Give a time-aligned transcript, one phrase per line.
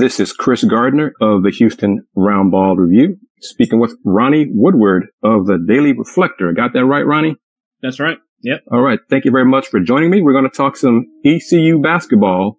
[0.00, 5.58] This is Chris Gardner of the Houston Roundball Review, speaking with Ronnie Woodward of the
[5.58, 6.54] Daily Reflector.
[6.54, 7.36] Got that right, Ronnie?
[7.82, 8.16] That's right.
[8.42, 8.62] Yep.
[8.72, 8.98] All right.
[9.10, 10.22] Thank you very much for joining me.
[10.22, 12.56] We're going to talk some ECU basketball.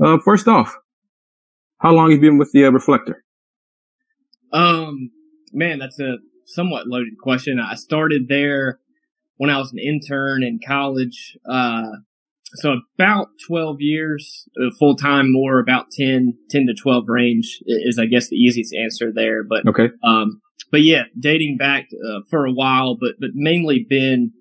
[0.00, 0.76] Uh, first off,
[1.78, 3.24] how long have you been with the uh, Reflector?
[4.52, 5.10] Um,
[5.52, 7.58] man, that's a somewhat loaded question.
[7.58, 8.78] I started there
[9.36, 11.36] when I was an intern in college.
[11.44, 11.88] Uh,
[12.54, 17.98] so about 12 years uh, full time, more about 10, 10 to 12 range is,
[17.98, 19.42] I guess, the easiest answer there.
[19.42, 19.88] But, okay.
[20.04, 24.32] Um, but yeah, dating back uh, for a while, but, but mainly been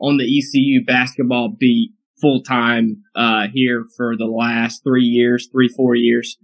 [0.00, 5.68] on the ECU basketball beat full time, uh, here for the last three years, three,
[5.68, 6.36] four years.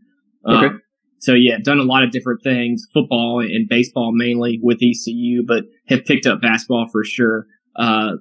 [0.49, 0.67] Okay.
[0.67, 0.83] Um,
[1.19, 5.65] so yeah, done a lot of different things, football and baseball mainly with ECU, but
[5.89, 7.47] have picked up basketball for sure.
[7.75, 8.13] Uh,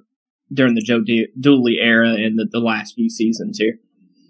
[0.52, 1.02] during the Joe
[1.40, 3.74] Dooley era and the, the last few seasons here.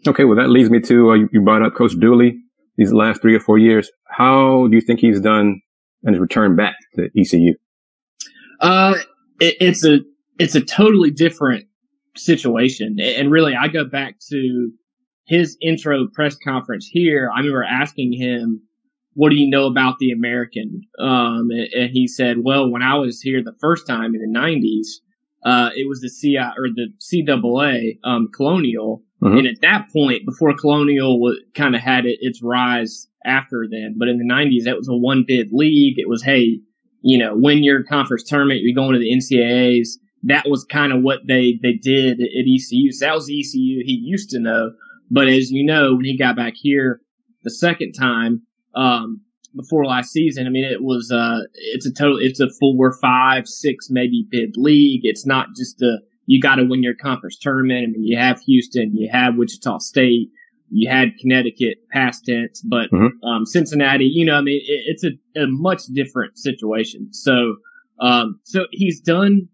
[0.07, 2.39] Okay, well that leads me to uh, you brought up Coach Dooley
[2.77, 3.91] these last three or four years.
[4.09, 5.61] How do you think he's done
[6.03, 7.55] and his return back to ECU?
[8.61, 8.95] Uh,
[9.41, 9.99] it, it's a
[10.39, 11.67] it's a totally different
[12.17, 14.71] situation, and really, I go back to
[15.27, 17.31] his intro press conference here.
[17.35, 18.63] I remember asking him,
[19.15, 22.95] "What do you know about the American?" Um, and, and he said, "Well, when I
[22.95, 25.03] was here the first time in the '90s."
[25.47, 29.39] Uh, it was the CI or the CAA um, Colonial, mm-hmm.
[29.39, 33.95] and at that point, before Colonial was kind of had it, its rise after then,
[33.97, 36.01] but in the '90s, that was a one bid league.
[36.01, 36.59] It was hey,
[37.01, 40.01] you know, win your conference tournament, you're going to the NCAA's.
[40.25, 42.91] That was kind of what they they did at ECU.
[42.91, 44.73] So that was the ECU he used to know.
[45.13, 47.01] But as you know, when he got back here
[47.45, 48.43] the second time,
[48.75, 49.21] um,
[49.55, 50.47] before last season.
[50.47, 54.55] I mean, it was uh, it's a total, it's a four, five, six, maybe bid
[54.57, 55.03] league.
[55.05, 57.85] It's not just a you got to win your conference tournament.
[57.85, 60.31] I mean, you have Houston, you have Wichita State,
[60.71, 63.25] you had Connecticut, past tense, but mm-hmm.
[63.27, 64.07] um, Cincinnati.
[64.07, 67.09] You know, I mean, it, it's a, a much different situation.
[67.13, 67.57] So,
[68.01, 69.49] um, so he's done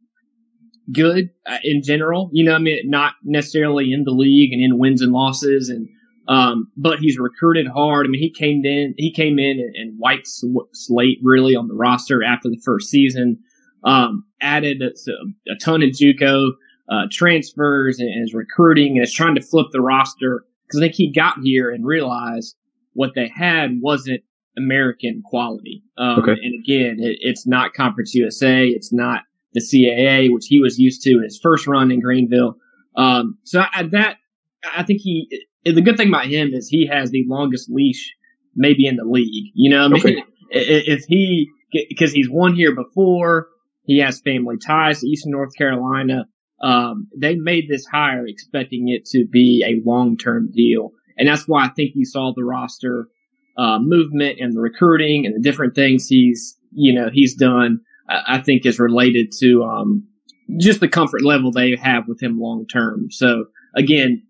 [0.92, 2.30] good uh, in general.
[2.32, 5.88] You know, I mean, not necessarily in the league and in wins and losses and
[6.28, 8.06] um, but he's recruited hard.
[8.06, 10.28] I mean, he came in, he came in and, and wiped
[10.72, 13.38] slate really on the roster after the first season.
[13.84, 16.52] Um, added a, a, ton of JUCO,
[16.88, 20.84] uh, transfers and, and is recruiting and is trying to flip the roster because I
[20.84, 22.54] think he got here and realized
[22.92, 24.22] what they had wasn't
[24.56, 25.82] American quality.
[25.98, 26.32] Um, okay.
[26.32, 28.66] and again, it, it's not Conference USA.
[28.66, 29.22] It's not
[29.52, 32.56] the CAA, which he was used to in his first run in Greenville.
[32.96, 34.16] Um, so I, that,
[34.76, 35.28] I think he,
[35.64, 38.14] the good thing about him is he has the longest leash
[38.54, 39.52] maybe in the league.
[39.54, 40.24] You know, I mean, okay.
[40.50, 41.48] if he
[41.88, 43.48] because he's won here before,
[43.84, 46.26] he has family ties to Eastern North Carolina.
[46.62, 51.48] Um, they made this hire expecting it to be a long term deal, and that's
[51.48, 53.08] why I think you saw the roster
[53.56, 57.80] uh, movement and the recruiting and the different things he's you know he's done.
[58.08, 60.06] I, I think is related to um,
[60.58, 63.10] just the comfort level they have with him long term.
[63.10, 64.22] So again,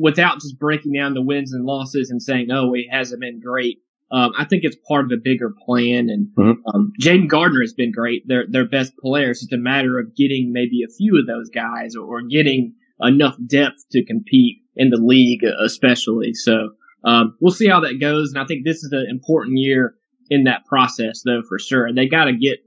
[0.00, 3.78] without just breaking down the wins and losses and saying, "Oh, it hasn't been great."
[4.12, 6.08] Um, I think it's part of a bigger plan.
[6.08, 6.66] And mm-hmm.
[6.74, 8.24] um, Jayden Gardner has been great.
[8.26, 9.42] They're their best players.
[9.42, 13.88] It's a matter of getting maybe a few of those guys or, getting enough depth
[13.92, 16.34] to compete in the league, especially.
[16.34, 16.70] So
[17.04, 18.32] um, we'll see how that goes.
[18.32, 19.94] And I think this is an important year
[20.28, 21.92] in that process, though, for sure.
[21.92, 22.58] They got to get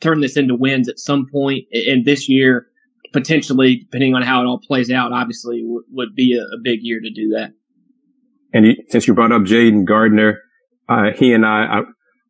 [0.00, 1.64] turn this into wins at some point.
[1.72, 2.68] And this year,
[3.12, 6.80] potentially, depending on how it all plays out, obviously w- would be a, a, big
[6.82, 7.52] year to do that.
[8.52, 10.40] And he, since you brought up Jayden Gardner,
[10.88, 11.82] uh, he and I,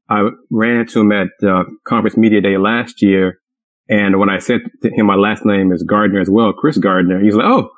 [0.09, 3.41] I, I, ran into him at uh, Conference Media Day last year.
[3.89, 7.21] And when I said to him, my last name is Gardner as well, Chris Gardner,
[7.21, 7.71] he's like, oh,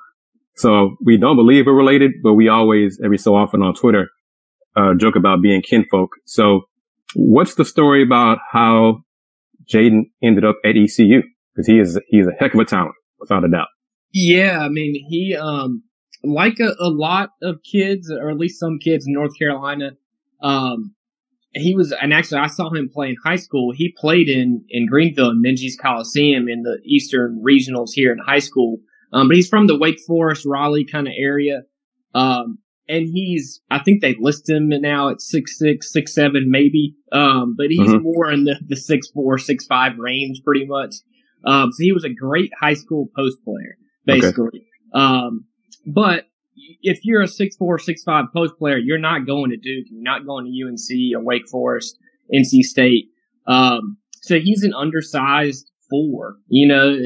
[0.57, 4.09] so we don't believe we're related, but we always, every so often on Twitter,
[4.77, 6.11] uh, joke about being kinfolk.
[6.27, 6.63] So
[7.15, 9.05] what's the story about how
[9.73, 11.23] Jayden ended up at ECU?
[11.55, 13.69] Because he is he's a heck of a talent without a doubt.
[14.13, 15.83] Yeah, I mean he um
[16.25, 19.93] like a, a lot of kids or at least some kids in North Carolina.
[20.41, 20.95] Um,
[21.55, 23.73] he was and actually I saw him play in high school.
[23.75, 28.39] He played in in Greenville in Minges Coliseum in the Eastern Regionals here in high
[28.39, 28.79] school.
[29.13, 31.63] Um, but he's from the Wake Forest Raleigh kind of area.
[32.15, 36.95] Um, and he's I think they list him now at six six six seven maybe.
[37.13, 38.03] Um, but he's mm-hmm.
[38.03, 40.95] more in the the six four six five range pretty much.
[41.45, 44.49] Um, so he was a great high school post player, basically.
[44.49, 44.65] Okay.
[44.95, 45.47] Um,
[45.87, 46.27] but
[46.83, 50.03] if you're a six four, six five post player, you're not going to Duke, you're
[50.03, 51.99] not going to UNC or Wake Forest,
[52.35, 53.07] NC State.
[53.47, 56.97] Um, so he's an undersized four, you know,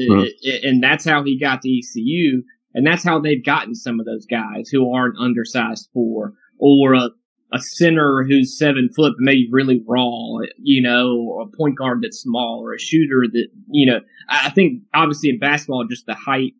[0.63, 2.43] and that's how he got to ECU,
[2.73, 6.93] and that's how they've gotten some of those guys who are an undersized four or
[6.93, 7.09] a
[7.53, 11.99] a center who's seven foot, but maybe really raw, you know, or a point guard
[12.01, 13.99] that's small or a shooter that, you know,
[14.29, 16.53] I think obviously in basketball, just the height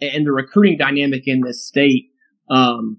[0.00, 2.10] and the recruiting dynamic in this state,
[2.50, 2.98] um,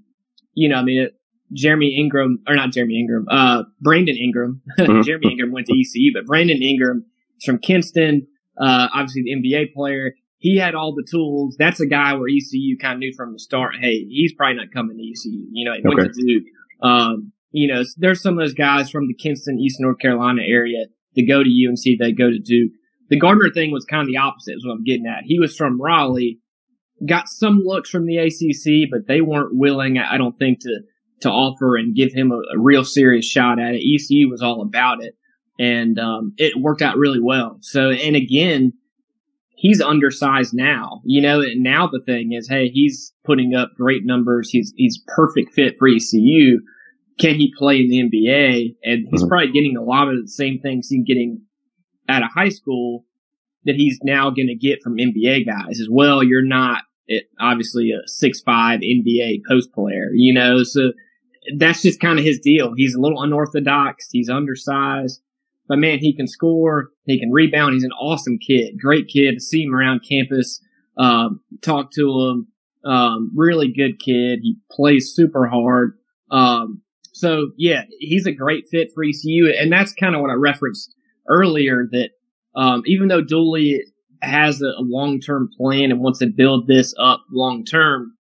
[0.53, 1.09] you know, I mean,
[1.53, 4.61] Jeremy Ingram, or not Jeremy Ingram, uh, Brandon Ingram.
[4.79, 5.01] Mm-hmm.
[5.01, 7.05] Jeremy Ingram went to ECU, but Brandon Ingram
[7.39, 8.27] is from Kinston,
[8.59, 10.15] uh, obviously the NBA player.
[10.37, 11.55] He had all the tools.
[11.57, 14.71] That's a guy where ECU kind of knew from the start, hey, he's probably not
[14.71, 15.47] coming to ECU.
[15.51, 15.95] You know, he okay.
[15.95, 16.43] went to Duke.
[16.81, 20.85] Um, you know, there's some of those guys from the Kinston, East North Carolina area
[21.15, 22.73] that go to UNC, they go to Duke.
[23.09, 25.23] The Gardner thing was kind of the opposite, is what I'm getting at.
[25.23, 26.39] He was from Raleigh,
[27.07, 30.81] got some looks from the ACC, but they weren't willing, I don't think, to
[31.21, 33.83] to offer and give him a, a real serious shot at it.
[33.85, 35.15] ECU was all about it,
[35.57, 37.57] and um, it worked out really well.
[37.61, 38.73] So, and again,
[39.55, 41.01] he's undersized now.
[41.05, 44.49] You know, and now the thing is, hey, he's putting up great numbers.
[44.49, 46.59] He's he's perfect fit for ECU.
[47.19, 48.75] Can he play in the NBA?
[48.83, 49.29] And he's mm-hmm.
[49.29, 51.41] probably getting a lot of the same things he's getting
[52.09, 53.05] out of high school
[53.65, 56.23] that he's now going to get from NBA guys as well.
[56.23, 60.91] You're not it, obviously a six five NBA post player, you know, so
[61.57, 62.73] that's just kind of his deal.
[62.75, 64.09] He's a little unorthodox.
[64.11, 65.21] He's undersized,
[65.67, 66.89] but man, he can score.
[67.05, 67.73] He can rebound.
[67.73, 68.79] He's an awesome kid.
[68.79, 70.61] Great kid to see him around campus.
[70.97, 72.47] Um, talk to him.
[72.83, 74.39] Um, really good kid.
[74.41, 75.97] He plays super hard.
[76.31, 76.81] Um,
[77.15, 79.49] so yeah, he's a great fit for ECU.
[79.57, 80.93] And that's kind of what I referenced
[81.29, 82.09] earlier that,
[82.57, 83.81] um, even though Dooley
[84.21, 88.11] has a, a long-term plan and wants to build this up long-term,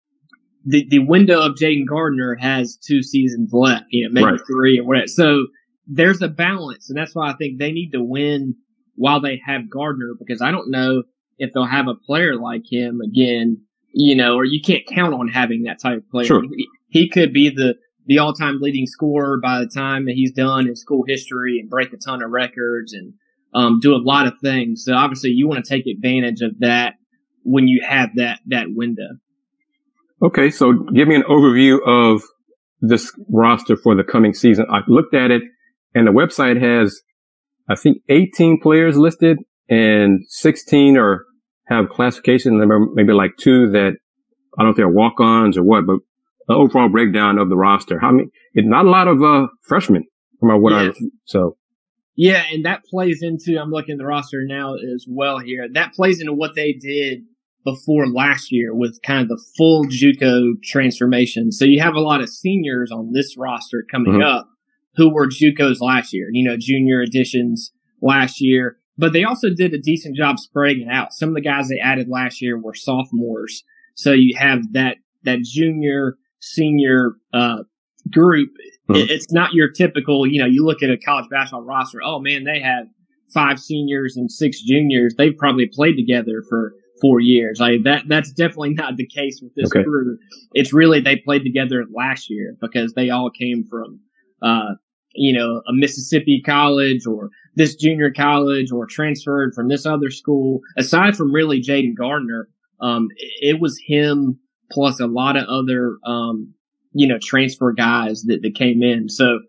[0.63, 4.41] the, the window of Jayden Gardner has two seasons left, you know, maybe right.
[4.47, 5.07] three or whatever.
[5.07, 5.47] So
[5.85, 8.55] there's a balance, and that's why I think they need to win
[8.95, 11.03] while they have Gardner because I don't know
[11.37, 13.61] if they'll have a player like him again,
[13.91, 16.27] you know, or you can't count on having that type of player.
[16.27, 16.43] Sure.
[16.43, 20.31] He, he could be the the all time leading scorer by the time that he's
[20.31, 23.13] done in school history and break a ton of records and
[23.53, 24.83] um, do a lot of things.
[24.83, 26.95] So obviously you want to take advantage of that
[27.43, 29.09] when you have that that window.
[30.21, 32.23] Okay, so give me an overview of
[32.81, 34.65] this roster for the coming season.
[34.69, 35.43] I looked at it
[35.93, 37.01] and the website has,
[37.69, 41.25] I think 18 players listed and 16 are
[41.67, 42.61] have classification.
[42.93, 43.93] Maybe like two that
[44.57, 45.99] I don't know if they're walk-ons or what, but
[46.47, 47.99] the overall breakdown of the roster.
[47.99, 48.29] How many?
[48.53, 50.03] It's not a lot of uh, freshmen
[50.39, 50.89] from what yeah.
[50.89, 50.93] I
[51.25, 51.57] so.
[52.17, 55.67] Yeah, and that plays into I'm looking at the roster now as well here.
[55.73, 57.23] That plays into what they did
[57.65, 61.51] before last year with kind of the full JUCO transformation.
[61.51, 64.21] So you have a lot of seniors on this roster coming mm-hmm.
[64.21, 64.47] up
[64.95, 67.71] who were JUCOs last year, you know, junior additions
[68.01, 68.77] last year.
[68.97, 71.11] But they also did a decent job spreading it out.
[71.11, 73.63] Some of the guys they added last year were sophomores.
[73.95, 76.17] So you have that, that junior,
[76.53, 77.63] senior, uh,
[78.11, 78.49] group.
[78.89, 79.09] Mm-hmm.
[79.09, 81.99] It's not your typical, you know, you look at a college basketball roster.
[82.03, 82.87] Oh man, they have
[83.33, 85.15] five seniors and six juniors.
[85.17, 87.59] They've probably played together for four years.
[87.59, 89.83] Like that, that's definitely not the case with this okay.
[89.83, 90.17] crew.
[90.53, 93.99] It's really they played together last year because they all came from,
[94.41, 94.75] uh,
[95.15, 100.59] you know, a Mississippi college or this junior college or transferred from this other school.
[100.77, 102.49] Aside from really Jayden Gardner,
[102.81, 103.07] um,
[103.41, 104.39] it was him
[104.71, 106.53] plus a lot of other, um,
[106.93, 109.09] you know, transfer guys that, that came in.
[109.09, 109.39] So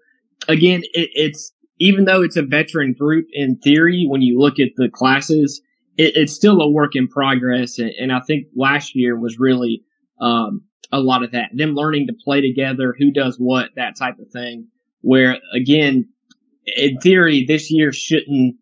[0.48, 4.70] again, it, it's, even though it's a veteran group in theory, when you look at
[4.76, 5.60] the classes,
[5.96, 7.78] it, it's still a work in progress.
[7.78, 9.82] And, and I think last year was really,
[10.20, 10.62] um,
[10.92, 11.50] a lot of that.
[11.52, 14.68] Them learning to play together, who does what, that type of thing.
[15.02, 16.08] Where again,
[16.76, 18.56] in theory, this year shouldn't,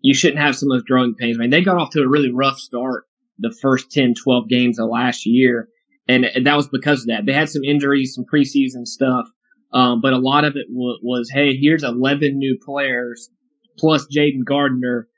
[0.00, 1.36] you shouldn't have some of those growing pains.
[1.36, 3.04] I mean, they got off to a really rough start
[3.38, 5.68] the first 10, 12 games of last year.
[6.08, 7.26] And, and that was because of that.
[7.26, 9.26] They had some injuries, some preseason stuff.
[9.72, 13.30] Um, but a lot of it w- was, hey, here's 11 new players
[13.78, 15.08] plus Jayden Gardner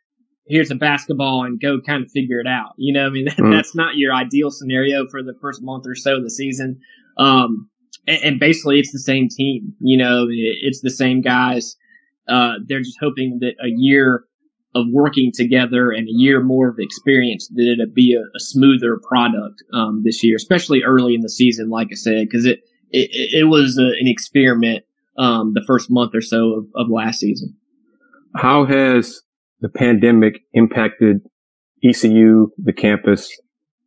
[0.46, 2.72] here's a basketball and go kind of figure it out.
[2.76, 3.54] You know, I mean, that, mm.
[3.54, 6.80] that's not your ideal scenario for the first month or so of the season.
[7.18, 7.68] Um,
[8.06, 11.76] and, and, basically it's the same team, you know, it, it's the same guys.
[12.28, 14.24] Uh, they're just hoping that a year
[14.74, 18.98] of working together and a year more of experience that it'd be a, a smoother
[19.08, 23.40] product, um, this year, especially early in the season, like I said, cause it, it,
[23.40, 24.84] it was a, an experiment,
[25.16, 27.56] um, the first month or so of, of last season.
[28.34, 29.22] How has
[29.60, 31.20] the pandemic impacted
[31.84, 33.30] ECU, the campus,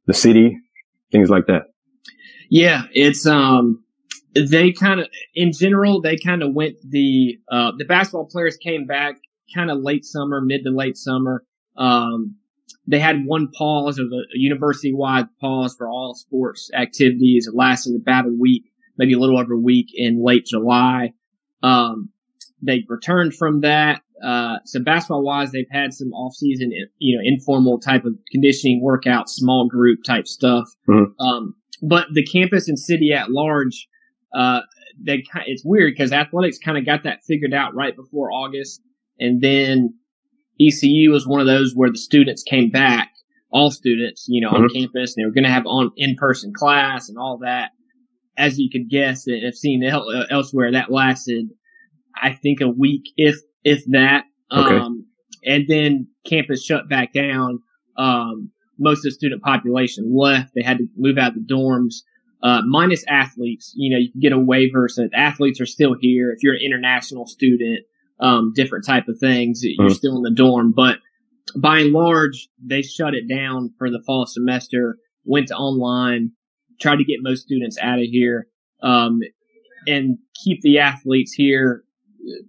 [0.06, 0.58] the city,
[1.12, 1.64] things like that?
[2.50, 3.84] Yeah, it's um
[4.34, 8.86] they kind of in general they kind of went the uh the basketball players came
[8.86, 9.18] back
[9.54, 11.44] kind of late summer, mid to late summer.
[11.78, 12.38] Um
[12.88, 17.48] they had one pause of a, a university wide pause for all sports activities.
[17.48, 18.64] It lasted about a week,
[18.98, 21.14] maybe a little over a week in late July.
[21.62, 22.10] Um,
[22.62, 24.02] they returned from that.
[24.24, 28.82] Uh, so basketball wise, they've had some off season, you know, informal type of conditioning
[28.84, 30.68] workouts, small group type stuff.
[30.90, 31.22] Mm-hmm.
[31.24, 33.88] Um, but the campus and city at large,
[34.34, 34.62] uh,
[35.00, 38.82] they it's weird because athletics kind of got that figured out right before August,
[39.20, 39.96] and then
[40.60, 43.12] ECU was one of those where the students came back,
[43.52, 44.64] all students, you know, mm-hmm.
[44.64, 47.72] on campus, and they were going to have on in person class and all that.
[48.38, 51.48] As you could guess, and have seen el- uh, elsewhere, that lasted,
[52.16, 54.26] I think, a week, if if that.
[54.52, 54.78] Okay.
[54.78, 55.06] Um,
[55.44, 57.60] and then campus shut back down.
[57.98, 60.52] Um, most of the student population left.
[60.56, 61.96] They had to move out of the dorms
[62.44, 63.74] uh, minus athletes.
[63.76, 66.32] You know, you can get a waiver so athletes are still here.
[66.32, 67.80] If you're an international student,
[68.20, 69.96] um, different type of things, you're mm.
[69.96, 70.74] still in the dorm.
[70.76, 70.98] But
[71.56, 76.32] by and large, they shut it down for the fall semester, went to online,
[76.80, 78.48] tried to get most students out of here,
[78.82, 79.20] um,
[79.88, 81.84] and keep the athletes here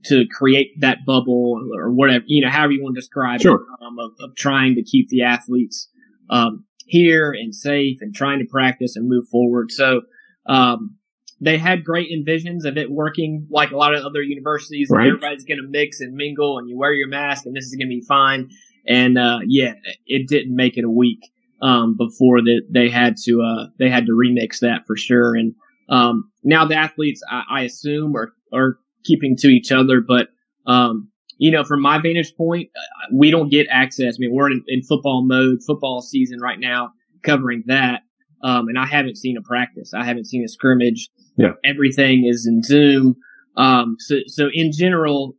[0.04, 3.56] to create that bubble or whatever, you know, however you want to describe sure.
[3.56, 5.88] it, um, of, of, trying to keep the athletes,
[6.30, 9.70] um, here and safe and trying to practice and move forward.
[9.70, 10.02] So,
[10.46, 10.96] um,
[11.40, 14.88] they had great envisions of it working like a lot of other universities.
[14.90, 15.06] Right.
[15.06, 17.88] Everybody's going to mix and mingle and you wear your mask and this is going
[17.88, 18.50] to be fine.
[18.86, 19.74] And, uh, yeah,
[20.06, 21.20] it didn't make it a week,
[21.60, 25.34] um, before that they had to, uh, they had to remix that for sure.
[25.34, 25.54] And,
[25.88, 30.28] um, now the athletes, I, I assume are, are keeping to each other, but,
[30.66, 34.16] um, you know, from my vantage point, uh, we don't get access.
[34.16, 36.92] I mean, we're in, in football mode, football season right now,
[37.22, 38.02] covering that.
[38.42, 39.92] Um, and I haven't seen a practice.
[39.94, 41.08] I haven't seen a scrimmage.
[41.38, 41.52] Yeah.
[41.64, 43.16] Everything is in Zoom.
[43.56, 45.36] Um, so, so in general,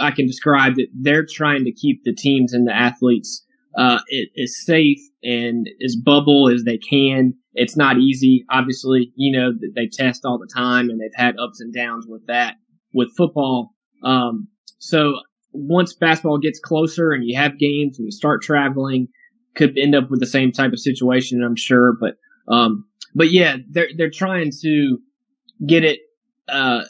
[0.00, 3.44] I can describe that they're trying to keep the teams and the athletes,
[3.76, 3.98] uh,
[4.42, 7.34] as safe and as bubble as they can.
[7.54, 8.44] It's not easy.
[8.50, 12.26] Obviously, you know, they test all the time and they've had ups and downs with
[12.26, 12.54] that.
[12.92, 13.74] With football,
[14.04, 14.46] um,
[14.78, 15.16] so
[15.52, 19.08] once basketball gets closer and you have games and you start traveling,
[19.56, 21.96] could end up with the same type of situation, I'm sure.
[22.00, 22.14] But,
[22.52, 22.84] um,
[23.14, 24.98] but yeah, they're, they're trying to
[25.66, 26.00] get it,
[26.48, 26.82] uh,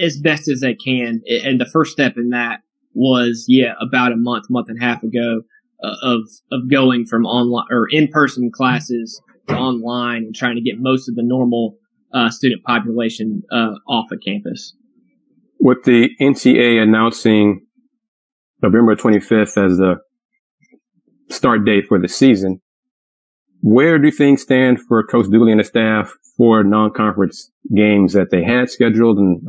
[0.00, 1.22] as best as they can.
[1.44, 2.60] And the first step in that
[2.94, 5.42] was, yeah, about a month, month and a half ago,
[5.82, 6.20] uh, of,
[6.52, 11.14] of going from online or in-person classes to online and trying to get most of
[11.14, 11.76] the normal,
[12.12, 14.74] uh, student population, uh, off of campus
[15.60, 17.66] with the NCAA announcing
[18.62, 19.96] November 25th as the
[21.28, 22.60] start date for the season,
[23.62, 28.42] where do things stand for Coach Dooley and the staff for non-conference games that they
[28.42, 29.42] had scheduled, and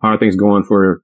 [0.00, 1.02] how are things going for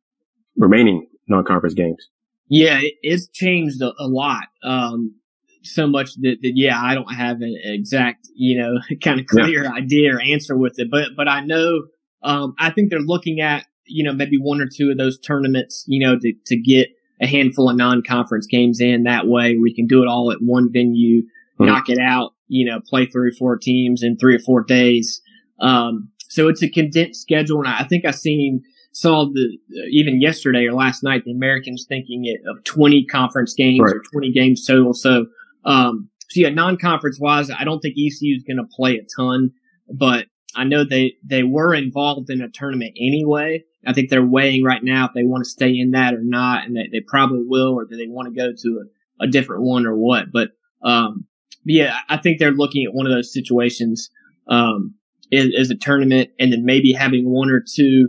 [0.56, 2.08] remaining non-conference games?
[2.48, 4.44] Yeah, it's changed a, a lot.
[4.62, 5.14] Um,
[5.62, 9.64] so much that, that, yeah, I don't have an exact, you know, kind of clear
[9.64, 9.72] yeah.
[9.72, 11.82] idea or answer with it, but but I know,
[12.22, 15.84] um, I think they're looking at you know, maybe one or two of those tournaments,
[15.86, 16.88] you know, to, to get
[17.20, 19.56] a handful of non-conference games in that way.
[19.56, 21.66] We can do it all at one venue, mm-hmm.
[21.66, 25.20] knock it out, you know, play three or four teams in three or four days.
[25.60, 27.58] Um, so it's a condensed schedule.
[27.60, 28.62] And I think I seen,
[28.92, 29.58] saw the,
[29.90, 33.96] even yesterday or last night, the Americans thinking it of 20 conference games right.
[33.96, 34.92] or 20 games total.
[34.92, 35.26] So,
[35.64, 39.52] um, so yeah, non-conference wise, I don't think ECU is going to play a ton,
[39.92, 43.64] but I know they, they were involved in a tournament anyway.
[43.86, 46.66] I think they're weighing right now if they want to stay in that or not,
[46.66, 48.82] and they, they probably will, or do they want to go to
[49.20, 50.26] a, a different one or what?
[50.32, 50.50] But,
[50.82, 54.10] um, but yeah, I think they're looking at one of those situations,
[54.48, 54.94] um,
[55.32, 58.08] as, as a tournament and then maybe having one or two,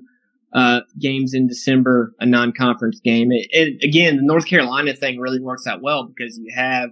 [0.54, 3.30] uh, games in December, a non-conference game.
[3.54, 6.90] And again, the North Carolina thing really works out well because you have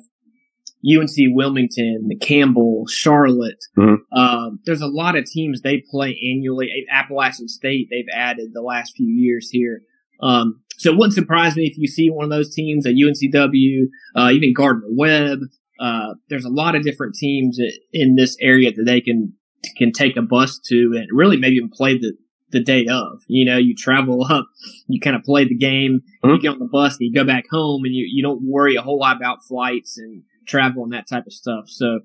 [0.85, 3.63] UNC Wilmington, the Campbell, Charlotte.
[3.77, 4.17] Mm-hmm.
[4.17, 6.85] Um, there's a lot of teams they play annually.
[6.91, 9.81] Appalachian State they've added the last few years here.
[10.21, 13.85] Um, so it wouldn't surprise me if you see one of those teams at UNCW,
[14.15, 15.39] uh, even Gardner Webb.
[15.79, 17.59] Uh, there's a lot of different teams
[17.93, 19.33] in this area that they can
[19.75, 22.13] can take a bus to and really maybe even play the
[22.51, 23.21] the day of.
[23.27, 24.47] You know, you travel up,
[24.87, 26.29] you kind of play the game, mm-hmm.
[26.29, 28.75] you get on the bus, and you go back home, and you you don't worry
[28.75, 31.65] a whole lot about flights and travel and that type of stuff.
[31.67, 31.99] So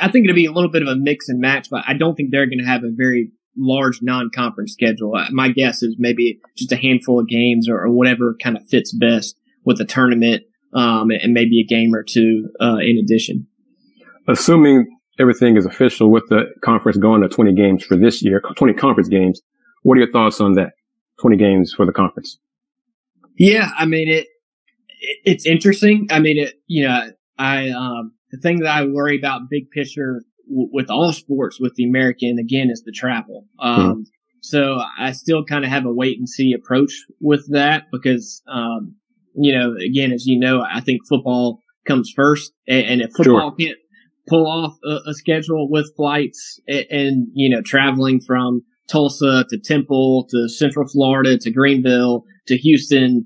[0.00, 2.14] I think it'll be a little bit of a mix and match, but I don't
[2.14, 5.14] think they're going to have a very large non-conference schedule.
[5.30, 8.92] My guess is maybe just a handful of games or, or whatever kind of fits
[8.92, 10.42] best with the tournament,
[10.76, 13.46] um, and maybe a game or two uh, in addition.
[14.28, 14.86] Assuming
[15.18, 19.08] everything is official with the conference going to 20 games for this year, 20 conference
[19.08, 19.40] games,
[19.82, 20.72] what are your thoughts on that?
[21.20, 22.38] 20 games for the conference.
[23.38, 24.26] Yeah, I mean it.
[25.24, 26.08] It's interesting.
[26.10, 26.54] I mean, it.
[26.66, 31.12] You know, I um, the thing that I worry about big picture w- with all
[31.12, 33.46] sports with the American again is the travel.
[33.58, 34.00] Um, mm-hmm.
[34.40, 38.94] So I still kind of have a wait and see approach with that because, um,
[39.36, 42.52] you know, again, as you know, I think football comes first.
[42.68, 43.66] And, and if football sure.
[43.66, 43.78] can't
[44.28, 49.58] pull off a, a, schedule with flights and, and, you know, traveling from Tulsa to
[49.58, 53.24] Temple to Central Florida to Greenville to Houston,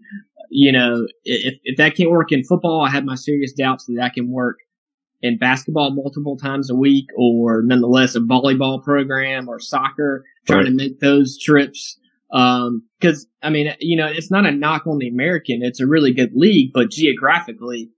[0.50, 3.95] you know, if, if that can't work in football, I have my serious doubts that
[3.99, 4.57] that can work
[5.23, 10.67] in basketball multiple times a week or nonetheless a volleyball program or soccer, trying right.
[10.67, 11.99] to make those trips.
[12.32, 15.60] Um, cause I mean, you know, it's not a knock on the American.
[15.62, 17.90] It's a really good league, but geographically,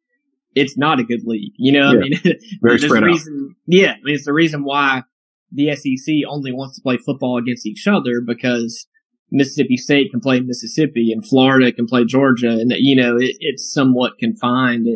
[0.54, 1.52] it's not a good league.
[1.56, 1.98] You know, yeah.
[1.98, 2.20] I mean,
[2.62, 3.56] Very reason, out.
[3.66, 5.02] yeah, I mean, it's the reason why
[5.50, 8.86] the SEC only wants to play football against each other because
[9.30, 13.72] Mississippi State can play Mississippi and Florida can play Georgia, and you know it, it's
[13.72, 14.88] somewhat confined.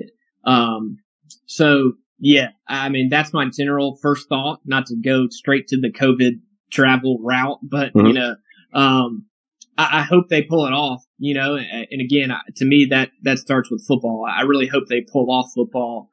[0.44, 0.98] Um,
[1.46, 4.60] so yeah, I mean that's my general first thought.
[4.64, 6.40] Not to go straight to the COVID
[6.70, 8.06] travel route, but mm-hmm.
[8.06, 8.36] you know,
[8.72, 9.26] um,
[9.78, 11.04] I, I, hope they pull it off.
[11.18, 14.26] You know, and, and again, to me that that starts with football.
[14.28, 16.10] I really hope they pull off football,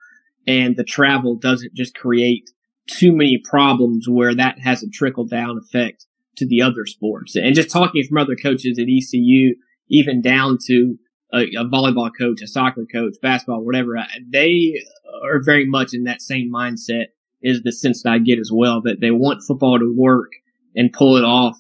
[0.48, 2.50] and the travel doesn't just create
[2.88, 6.06] too many problems where that has a trickle down effect
[6.38, 7.36] to the other sports.
[7.36, 9.56] And just talking from other coaches at ECU,
[9.90, 10.98] even down to
[11.34, 13.98] a, a volleyball coach, a soccer coach, basketball, whatever,
[14.32, 14.82] they
[15.24, 17.08] are very much in that same mindset
[17.42, 20.32] is the sense that I get as well, that they want football to work
[20.76, 21.58] and pull it off.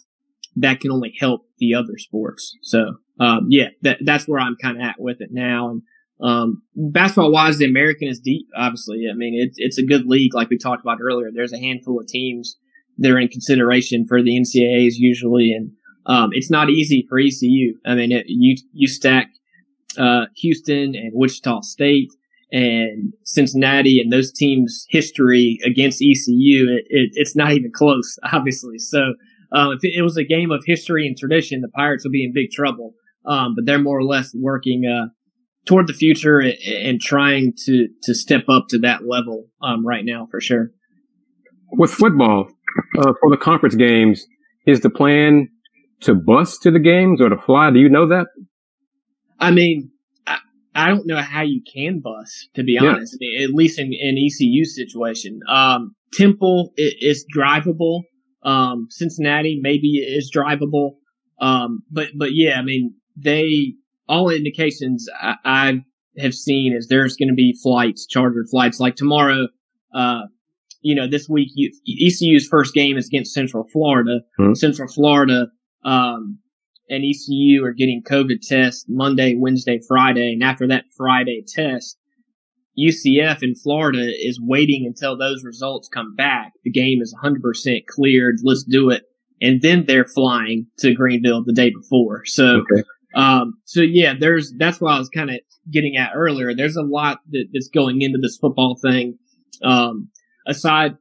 [0.56, 2.56] That can only help the other sports.
[2.62, 5.70] So, um, yeah, that, that's where I'm kind of at with it now.
[5.70, 5.82] And,
[6.22, 9.08] um, basketball wise, the American is deep, obviously.
[9.12, 11.30] I mean, it's, it's a good league, like we talked about earlier.
[11.34, 12.58] There's a handful of teams
[12.98, 15.72] they're in consideration for the NCAAs usually, and
[16.06, 17.76] um, it's not easy for ECU.
[17.86, 19.30] I mean, it, you you stack
[19.98, 22.10] uh, Houston and Wichita State
[22.52, 28.78] and Cincinnati and those teams' history against ECU, it, it, it's not even close, obviously.
[28.78, 29.16] So
[29.54, 32.34] uh, if it, was a game of history and tradition, the Pirates would be in
[32.34, 32.94] big trouble.
[33.26, 35.08] Um, but they're more or less working uh,
[35.66, 40.04] toward the future and, and, trying to to step up to that level um, right
[40.04, 40.72] now for sure.
[41.72, 42.50] With football,
[42.98, 44.26] uh, for the conference games,
[44.68, 45.50] is the plan
[46.02, 47.72] to bus to the games or to fly?
[47.72, 48.28] Do you know that?
[49.39, 49.92] I mean,
[50.28, 50.38] I,
[50.76, 54.66] I don't know how you can bus, to be honest, at least in an ECU
[54.66, 55.39] situation.
[55.50, 58.02] Um, Temple is drivable.
[58.43, 60.95] Um, Cincinnati maybe is drivable.
[61.39, 63.73] Um, but, but yeah, I mean, they,
[64.08, 65.73] all indications I, I
[66.17, 68.79] have seen is there's going to be flights, chartered flights.
[68.79, 69.47] Like tomorrow,
[69.93, 70.23] uh,
[70.82, 71.49] you know, this week
[71.88, 74.19] ECU's first game is against Central Florida.
[74.39, 74.53] Mm-hmm.
[74.53, 75.47] Central Florida
[75.86, 76.39] um,
[76.89, 81.97] and ECU are getting COVID tests Monday, Wednesday, Friday, and after that Friday test,
[82.80, 86.54] UCF in Florida is waiting until those results come back.
[86.64, 88.38] The game is 100% cleared.
[88.44, 89.04] Let's do it.
[89.42, 92.26] And then they're flying to Greenville the day before.
[92.26, 92.84] So, okay.
[93.16, 95.40] um, so yeah, there's, that's what I was kind of
[95.72, 96.56] getting at earlier.
[96.56, 99.18] There's a lot that, that's going into this football thing.
[99.64, 100.10] Um,
[100.48, 100.98] aside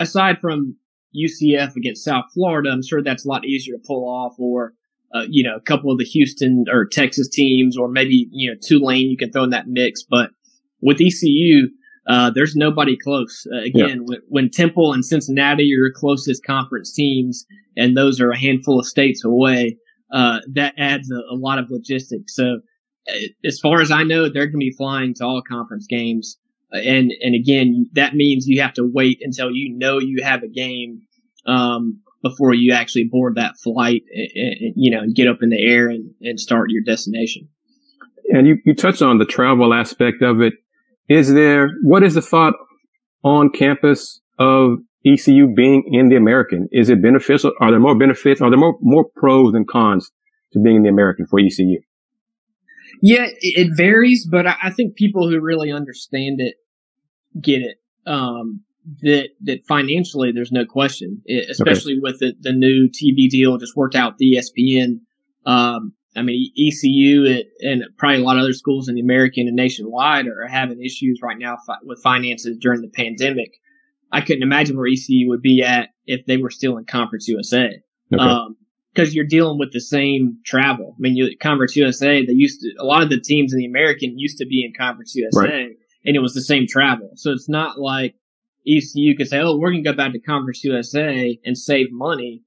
[0.00, 0.76] aside from
[1.16, 4.74] UCF against South Florida, I'm sure that's a lot easier to pull off, or
[5.14, 8.56] uh, you know, a couple of the Houston or Texas teams, or maybe you know
[8.60, 10.02] Tulane you can throw in that mix.
[10.02, 10.30] But
[10.86, 11.68] with ECU,
[12.08, 13.46] uh, there's nobody close.
[13.52, 14.04] Uh, again, yeah.
[14.04, 17.44] when, when, Temple and Cincinnati are your closest conference teams,
[17.76, 19.76] and those are a handful of states away,
[20.12, 22.34] uh, that adds a, a, lot of logistics.
[22.34, 22.60] So,
[23.08, 26.38] uh, as far as I know, they're going to be flying to all conference games
[26.72, 30.48] and and again, that means you have to wait until you know you have a
[30.48, 31.02] game
[31.46, 35.50] um, before you actually board that flight, and, and, you know, and get up in
[35.50, 37.48] the air and, and start your destination.
[38.30, 40.54] And you, you touched on the travel aspect of it.
[41.08, 42.54] Is there, what is the thought
[43.22, 46.68] on campus of ECU being in the American?
[46.72, 47.52] Is it beneficial?
[47.60, 48.40] Are there more benefits?
[48.40, 50.10] Are there more, more pros and cons
[50.52, 51.80] to being in the American for ECU?
[53.02, 56.54] Yeah, it varies, but I think people who really understand it
[57.40, 57.78] get it.
[58.06, 58.62] Um,
[59.02, 62.00] that that financially, there's no question, it, especially okay.
[62.00, 65.00] with the, the new TV deal just worked out the ESPN.
[65.44, 69.46] Um, I mean, ECU it, and probably a lot of other schools in the American
[69.46, 73.52] and nationwide are having issues right now fi- with finances during the pandemic.
[74.12, 77.80] I couldn't imagine where ECU would be at if they were still in Conference USA.
[78.12, 78.22] Okay.
[78.22, 78.56] Um,
[78.96, 80.94] because you're dealing with the same travel.
[80.96, 83.66] I mean, you, Conference USA, they used to, a lot of the teams in the
[83.66, 85.76] American used to be in Conference USA right.
[86.06, 87.10] and it was the same travel.
[87.16, 88.14] So it's not like
[88.66, 92.42] ECU could say, oh, we're going to go back to Conference USA and save money.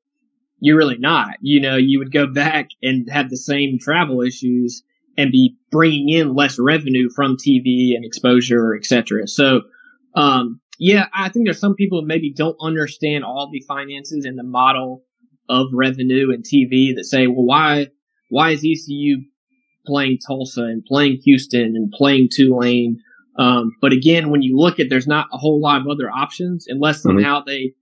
[0.60, 1.36] You're really not.
[1.42, 4.84] You know, you would go back and have the same travel issues
[5.18, 9.28] and be bringing in less revenue from TV and exposure, etc.
[9.28, 9.62] So,
[10.16, 14.38] um, yeah, I think there's some people who maybe don't understand all the finances and
[14.38, 15.04] the model
[15.50, 17.88] of revenue and TV that say, well, why,
[18.30, 19.18] why is ECU
[19.86, 23.02] playing Tulsa and playing Houston and playing Tulane?
[23.38, 26.66] Um, but again, when you look at, there's not a whole lot of other options
[26.68, 27.10] unless mm-hmm.
[27.10, 27.50] somehow mm-hmm.
[27.50, 27.74] they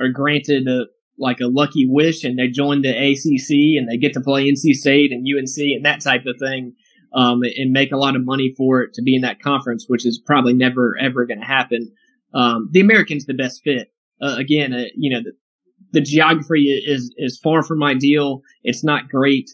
[0.00, 0.86] are granted a,
[1.20, 4.74] like a lucky wish and they join the ACC and they get to play NC
[4.74, 6.74] State and UNC and that type of thing.
[7.12, 10.06] Um, and make a lot of money for it to be in that conference, which
[10.06, 11.90] is probably never ever going to happen.
[12.34, 13.92] Um, the American's the best fit.
[14.22, 15.32] Uh, again, uh, you know, the,
[15.92, 18.42] the geography is is far from ideal.
[18.62, 19.50] It's not great,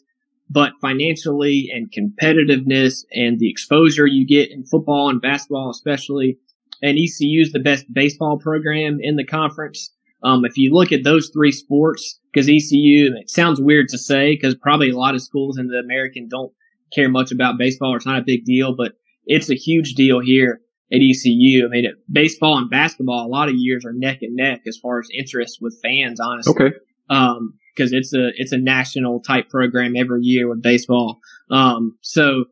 [0.51, 6.39] but financially and competitiveness and the exposure you get in football and basketball, especially,
[6.83, 9.93] and ECU is the best baseball program in the conference.
[10.27, 14.35] Um, if you look at those three sports, because ECU, it sounds weird to say,
[14.35, 16.53] because probably a lot of schools in the American don't
[16.93, 20.19] care much about baseball, or it's not a big deal, but it's a huge deal
[20.19, 20.61] here
[20.93, 21.65] at ECU.
[21.65, 24.99] I mean, baseball and basketball, a lot of years are neck and neck as far
[24.99, 26.55] as interest with fans, honestly.
[26.55, 26.77] Okay.
[27.09, 31.21] Um, cause it's a, it's a national type program every year with baseball.
[31.53, 32.47] Um, so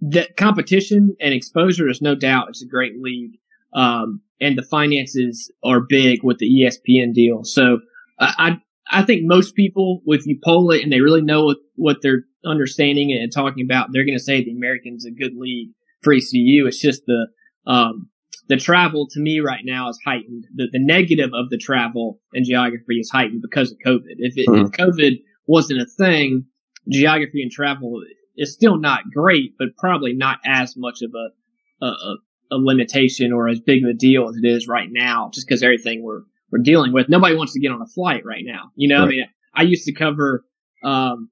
[0.00, 3.38] the competition and exposure is no doubt it's a great league.
[3.74, 7.44] Um, and the finances are big with the ESPN deal.
[7.44, 7.80] So
[8.18, 8.58] I,
[8.90, 11.96] I, I think most people, if you poll it and they really know what, what
[12.02, 15.70] they're understanding and talking about, they're going to say the American's a good league
[16.02, 16.66] for ECU.
[16.66, 17.26] It's just the,
[17.66, 18.08] um,
[18.48, 20.44] the travel to me right now is heightened.
[20.54, 24.16] The, the negative of the travel and geography is heightened because of COVID.
[24.18, 24.66] If, it, mm-hmm.
[24.66, 26.44] if COVID wasn't a thing,
[26.90, 28.02] geography and travel
[28.36, 32.16] is still not great, but probably not as much of a, a,
[32.50, 35.62] a limitation or as big of a deal as it is right now, just because
[35.62, 37.08] everything we're, we're dealing with.
[37.08, 38.70] Nobody wants to get on a flight right now.
[38.76, 39.06] You know, right.
[39.06, 40.44] I mean, I used to cover,
[40.82, 41.30] um,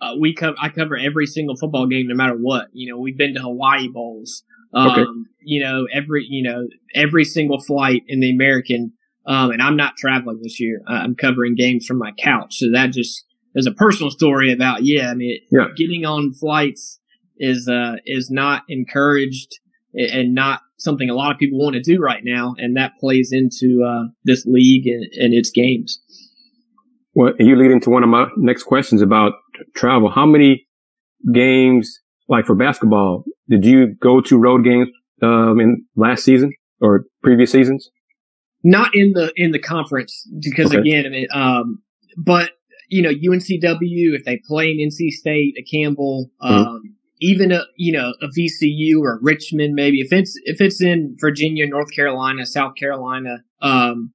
[0.00, 2.68] uh, we cover, I cover every single football game no matter what.
[2.72, 4.42] You know, we've been to Hawaii Bowls.
[4.72, 5.04] Um, okay.
[5.40, 8.92] you know, every, you know, every single flight in the American,
[9.24, 10.82] um, and I'm not traveling this year.
[10.86, 12.56] I'm covering games from my couch.
[12.56, 13.24] So that just,
[13.56, 15.68] is a personal story about, yeah, I mean, yeah.
[15.76, 16.98] getting on flights
[17.38, 19.60] is, uh, is not encouraged
[19.94, 22.54] and not something a lot of people want to do right now.
[22.58, 26.00] And that plays into, uh, this league and, and its games.
[27.14, 29.34] Well, you lead into one of my next questions about
[29.74, 30.10] travel.
[30.10, 30.66] How many
[31.32, 34.88] games like for basketball, did you go to road games
[35.22, 37.90] um, in last season or previous seasons?
[38.62, 40.78] Not in the in the conference because okay.
[40.78, 41.82] again, I mean, um,
[42.16, 42.52] but
[42.88, 46.76] you know, UNCW if they play in NC State, a Campbell, mm-hmm.
[47.24, 51.66] Even a you know a VCU or Richmond, maybe if it's if it's in Virginia,
[51.66, 54.12] North Carolina, South Carolina, um,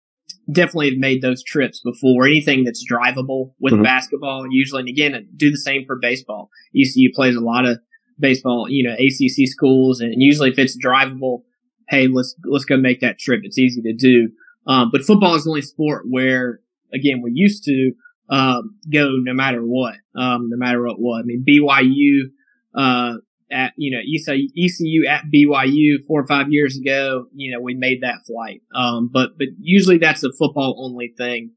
[0.51, 2.27] definitely have made those trips before.
[2.27, 3.83] Anything that's drivable with mm-hmm.
[3.83, 6.49] basketball, usually, and again, do the same for baseball.
[6.75, 7.79] ECU plays a lot of
[8.19, 11.41] baseball, you know, ACC schools, and usually if it's drivable,
[11.89, 13.41] hey, let's let's go make that trip.
[13.43, 14.29] It's easy to do.
[14.67, 16.59] Um, but football is the only sport where,
[16.93, 17.91] again, we used to
[18.29, 20.97] um, go no matter what, um, no matter what.
[20.99, 22.29] What I mean, BYU
[22.75, 23.13] uh,
[23.51, 27.75] at you know ECU, ECU at BYU four or five years ago, you know, we
[27.75, 28.61] made that flight.
[28.75, 31.51] Um, but but usually that's a football only thing,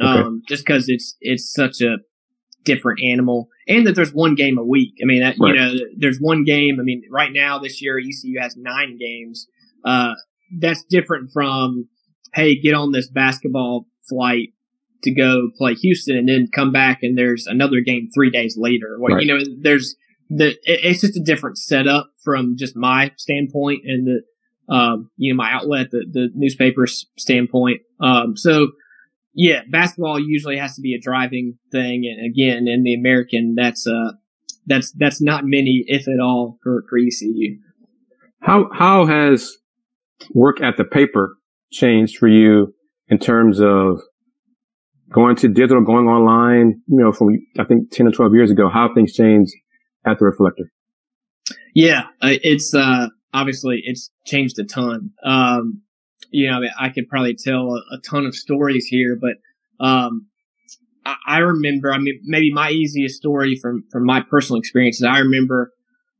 [0.00, 0.44] um, okay.
[0.48, 1.96] just because it's it's such a
[2.64, 4.94] different animal and that there's one game a week.
[5.02, 5.54] I mean, that, right.
[5.54, 6.78] you know, there's one game.
[6.80, 9.46] I mean, right now this year ECU has nine games.
[9.84, 10.14] Uh,
[10.58, 11.88] that's different from,
[12.34, 14.50] hey, get on this basketball flight
[15.02, 18.98] to go play Houston and then come back and there's another game three days later.
[18.98, 19.22] right.
[19.22, 19.96] You know, there's
[20.28, 25.36] the, it's just a different setup from just my standpoint and the, um, you know,
[25.36, 27.80] my outlet, the, the newspaper's standpoint.
[28.00, 28.68] Um, so
[29.40, 33.86] yeah, basketball usually has to be a driving thing, and again, in the American, that's
[33.86, 34.12] uh,
[34.66, 37.56] that's that's not many, if at all, for, for ECU.
[38.40, 39.56] How how has
[40.34, 41.36] work at the paper
[41.70, 42.74] changed for you
[43.06, 44.00] in terms of
[45.08, 46.82] going to digital, going online?
[46.88, 47.28] You know, from
[47.60, 49.52] I think ten or twelve years ago, how things changed
[50.06, 50.70] at the Reflector?
[51.74, 55.10] Yeah, it's uh, obviously it's changed a ton.
[55.24, 55.82] Um,
[56.30, 60.26] you know, I could probably tell a, a ton of stories here, but um,
[61.06, 61.92] I, I, remember.
[61.92, 65.04] I mean, maybe my easiest story from from my personal experiences.
[65.04, 65.72] I remember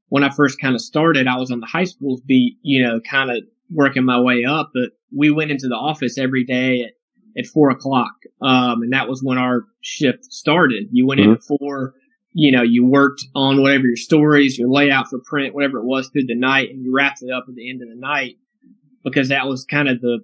[0.09, 1.27] when I first kind of started.
[1.27, 3.39] I was on the high schools beat, you know, kind of
[3.71, 4.71] working my way up.
[4.73, 6.93] But we went into the office every day at
[7.37, 10.89] at four o'clock, um, and that was when our shift started.
[10.91, 11.31] You went mm-hmm.
[11.31, 11.95] in at four.
[12.41, 16.09] You know, you worked on whatever your stories, your layout for print, whatever it was
[16.09, 18.37] through the night, and you wrapped it up at the end of the night
[19.03, 20.21] because that was kind of the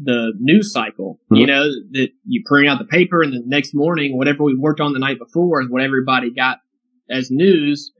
[0.00, 1.18] the news cycle.
[1.24, 1.34] Mm-hmm.
[1.34, 4.80] You know that you print out the paper, and the next morning, whatever we worked
[4.80, 6.58] on the night before is what everybody got
[7.10, 7.90] as news,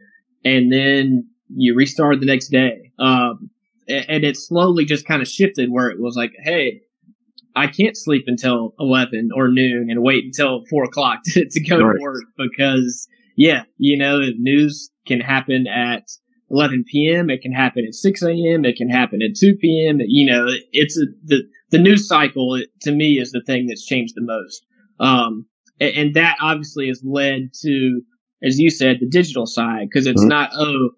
[0.45, 2.93] and then you restart the next day.
[3.01, 3.51] Um,
[3.89, 6.83] and it slowly just kind of shifted where it was like, hey,
[7.57, 11.81] I can't sleep until 11 or noon and wait until four o'clock to, to go
[11.81, 11.97] right.
[11.97, 16.05] to work because yeah, you know, news can happen at
[16.51, 17.31] 11 p.m.
[17.31, 18.65] It can happen at 6 a.m.
[18.65, 19.99] It can happen at 2 p.m.
[20.01, 24.15] You know, it's a, the, the news cycle to me is the thing that's changed
[24.17, 24.67] the most.
[24.99, 25.47] Um,
[25.81, 28.03] and, and that obviously has led to,
[28.43, 30.29] as you said, the digital side because it's mm-hmm.
[30.29, 30.91] not, oh,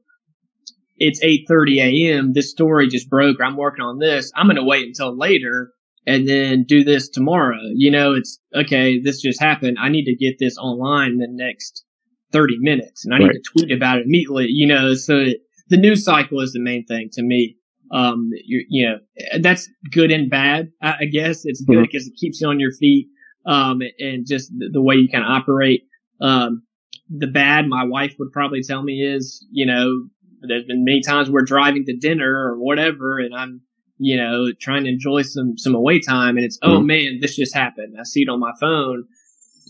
[0.97, 2.33] it's 8:30 a.m.
[2.33, 3.39] This story just broke.
[3.43, 4.31] I'm working on this.
[4.37, 5.73] I'm going to wait until later
[6.07, 7.59] and then do this tomorrow.
[7.75, 9.01] You know, it's okay.
[9.01, 9.79] This just happened.
[9.81, 11.85] I need to get this online the next
[12.33, 13.27] 30 minutes and I right.
[13.27, 14.47] need to tweet about it immediately.
[14.49, 15.27] You know, so
[15.69, 17.57] the news cycle is the main thing to me.
[17.93, 18.99] Um, you you know,
[19.41, 20.71] that's good and bad.
[20.83, 22.15] I, I guess it's good because mm-hmm.
[22.15, 23.09] it keeps you on your feet.
[23.45, 25.83] Um, and just the, the way you kind of operate.
[26.21, 26.63] Um,
[27.11, 30.05] the bad, my wife would probably tell me is, you know,
[30.43, 33.61] there's been many times we're driving to dinner or whatever, and I'm,
[33.99, 36.77] you know, trying to enjoy some some away time, and it's, oh, mm-hmm.
[36.77, 37.95] oh man, this just happened.
[37.99, 39.05] I see it on my phone,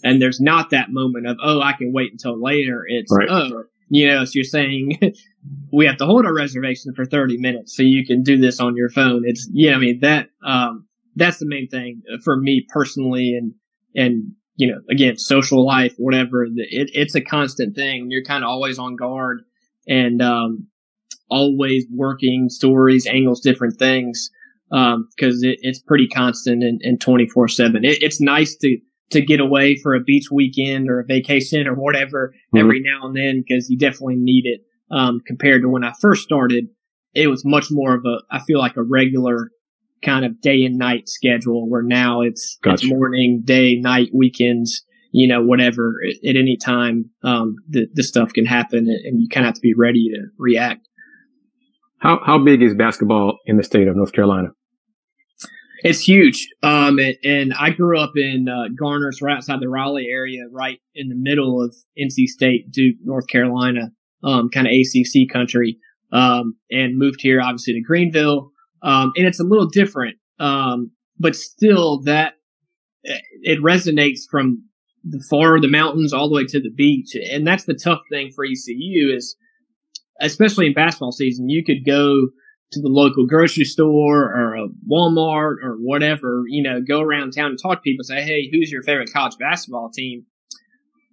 [0.03, 2.85] and there's not that moment of, oh, I can wait until later.
[2.87, 3.29] It's, right.
[3.31, 4.99] oh, you know, so you're saying
[5.73, 8.77] we have to hold our reservation for 30 minutes so you can do this on
[8.77, 9.23] your phone.
[9.25, 13.35] It's, yeah, I mean, that, um, that's the main thing for me personally.
[13.37, 13.55] And,
[13.95, 18.11] and, you know, again, social life, whatever, it, it's a constant thing.
[18.11, 19.43] You're kind of always on guard
[19.87, 20.69] and um,
[21.31, 24.31] always working stories, angles, different things
[24.71, 27.83] because um, it, it's pretty constant and twenty four seven.
[27.85, 28.79] It's nice to
[29.13, 32.59] to get away for a beach weekend or a vacation or whatever mm-hmm.
[32.59, 34.61] every now and then because you definitely need it.
[34.91, 36.67] Um, compared to when I first started,
[37.15, 39.51] it was much more of a I feel like a regular
[40.05, 42.75] kind of day and night schedule where now it's, gotcha.
[42.75, 48.33] it's morning, day, night, weekends you know, whatever at, any time, um, the, the stuff
[48.33, 50.89] can happen and you kind of have to be ready to react.
[51.99, 54.49] How, how big is basketball in the state of North Carolina?
[55.83, 56.49] It's huge.
[56.63, 60.79] Um, and, and I grew up in, uh, Garner, right outside the Raleigh area, right
[60.95, 63.91] in the middle of NC State, Duke, North Carolina,
[64.23, 65.79] um, kind of ACC country.
[66.13, 68.51] Um, and moved here obviously to Greenville.
[68.83, 70.19] Um, and it's a little different.
[70.39, 72.35] Um, but still that
[73.05, 74.65] it resonates from
[75.05, 77.15] the far the mountains all the way to the beach.
[77.15, 79.37] And that's the tough thing for ECU is,
[80.21, 82.29] especially in basketball season, you could go
[82.73, 87.51] to the local grocery store or a Walmart or whatever, you know, go around town
[87.51, 90.25] and talk to people, say, Hey, who's your favorite college basketball team?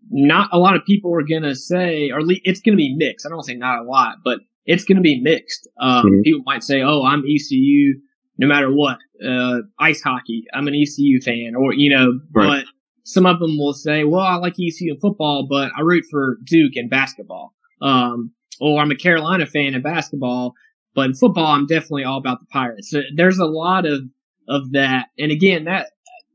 [0.09, 3.25] Not a lot of people are going to say, or it's going to be mixed.
[3.25, 5.67] I don't say not a lot, but it's going to be mixed.
[5.79, 6.21] Um, mm-hmm.
[6.21, 7.99] people might say, Oh, I'm ECU
[8.39, 8.97] no matter what.
[9.23, 10.45] Uh, ice hockey.
[10.53, 12.63] I'm an ECU fan or, you know, right.
[12.63, 12.65] but
[13.03, 16.37] some of them will say, well, I like ECU in football, but I root for
[16.45, 17.53] Duke in basketball.
[17.81, 20.53] Um, or I'm a Carolina fan in basketball,
[20.99, 22.93] but in football, I'm definitely all about the Pirates.
[23.15, 24.01] There's a lot of,
[24.49, 25.05] of that.
[25.17, 25.91] And again, that,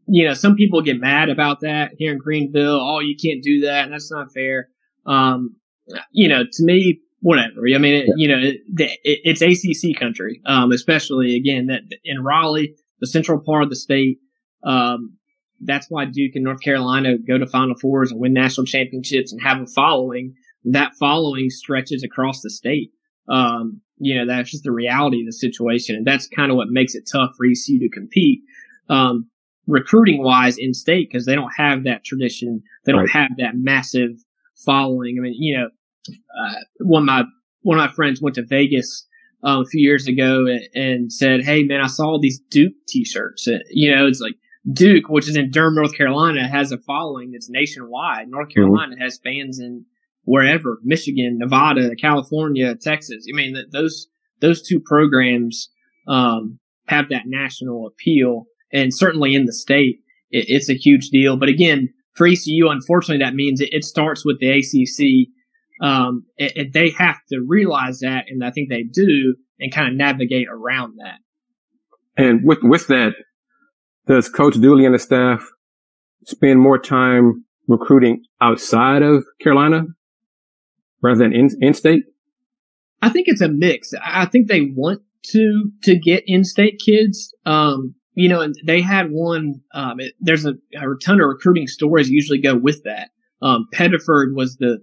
[0.07, 2.81] you know, some people get mad about that here in Greenville.
[2.81, 3.85] Oh, you can't do that.
[3.85, 4.71] And that's not fair.
[5.05, 5.57] Um,
[6.13, 7.61] you know, to me, whatever.
[7.75, 8.63] I mean, it, you know, it,
[9.05, 13.77] it, it's ACC country, um, especially again that in Raleigh, the central part of the
[13.77, 14.19] state.
[14.65, 15.19] Um,
[15.61, 19.43] that's why Duke and North Carolina go to Final Fours and win national championships and
[19.43, 20.33] have a following.
[20.65, 22.93] That following stretches across the state.
[23.29, 25.97] Um, you know, that's just the reality of the situation.
[25.97, 28.41] And that's kind of what makes it tough for ECU to compete.
[28.89, 29.31] Um,
[29.67, 32.63] recruiting wise in state because they don't have that tradition.
[32.85, 33.11] They don't right.
[33.11, 34.11] have that massive
[34.65, 35.17] following.
[35.19, 35.69] I mean, you know,
[36.39, 37.25] uh, one of my,
[37.63, 39.07] one of my friends went to Vegas
[39.43, 43.49] um, a few years ago and, and, said, Hey man, I saw these Duke t-shirts.
[43.71, 44.35] you know, it's like,
[44.73, 48.29] Duke, which is in Durham, North Carolina, has a following that's nationwide.
[48.29, 48.55] North mm-hmm.
[48.55, 49.03] Carolina mm-hmm.
[49.03, 49.85] has fans in
[50.25, 53.27] wherever, Michigan, Nevada, California, Texas.
[53.33, 54.07] I mean, those,
[54.41, 55.71] those two programs,
[56.09, 58.45] um, have that national appeal.
[58.73, 61.37] And certainly in the state, it, it's a huge deal.
[61.37, 65.29] But again, for ECU, unfortunately, that means it, it starts with the ACC.
[65.85, 69.95] Um, it, they have to realize that, and I think they do, and kind of
[69.95, 71.19] navigate around that.
[72.17, 73.15] And with with that,
[74.07, 75.45] does Coach Dooley and the staff
[76.27, 79.87] spend more time recruiting outside of Carolina
[81.05, 82.05] rather than in, in state?
[83.03, 83.93] I think it's a mix.
[84.03, 87.35] I think they want to to get in state kids.
[87.45, 89.61] Um, you know, and they had one.
[89.75, 93.11] Um, it, there's a, a, ton of recruiting stories usually go with that.
[93.43, 94.79] Um, Pettiford was the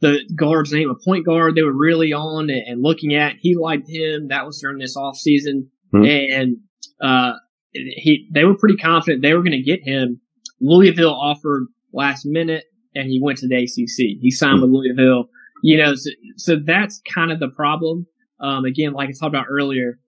[0.00, 3.36] the guard's name, a point guard they were really on and, and looking at.
[3.38, 4.28] He liked him.
[4.28, 6.04] That was during this off season, mm-hmm.
[6.04, 6.56] and
[7.00, 7.34] uh,
[7.72, 10.20] he they were pretty confident they were going to get him.
[10.60, 12.64] Louisville offered last minute,
[12.94, 14.20] and he went to the ACC.
[14.20, 15.28] He signed with Louisville.
[15.66, 18.06] You know, so, so that's kind of the problem.
[18.38, 19.98] Um, again, like I talked about earlier,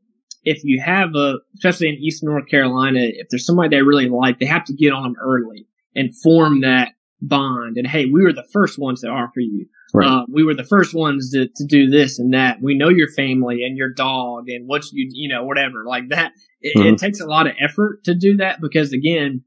[0.42, 4.38] if you have a, especially in Eastern North Carolina, if there's somebody they really like,
[4.38, 6.90] they have to get on them early and form that
[7.23, 7.79] bond.
[7.79, 9.66] And hey, we were the first ones to offer you.
[9.95, 10.07] Right.
[10.07, 12.61] Uh, we were the first ones to, to do this and that.
[12.61, 16.33] We know your family and your dog and what you, you know, whatever like that.
[16.61, 16.88] It, mm-hmm.
[16.88, 19.42] it takes a lot of effort to do that because again,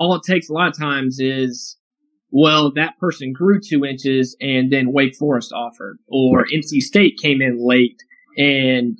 [0.00, 1.76] all it takes a lot of times is,
[2.30, 6.44] well, that person grew two inches and then Wake Forest offered or.
[6.46, 8.02] NC State came in late
[8.36, 8.98] and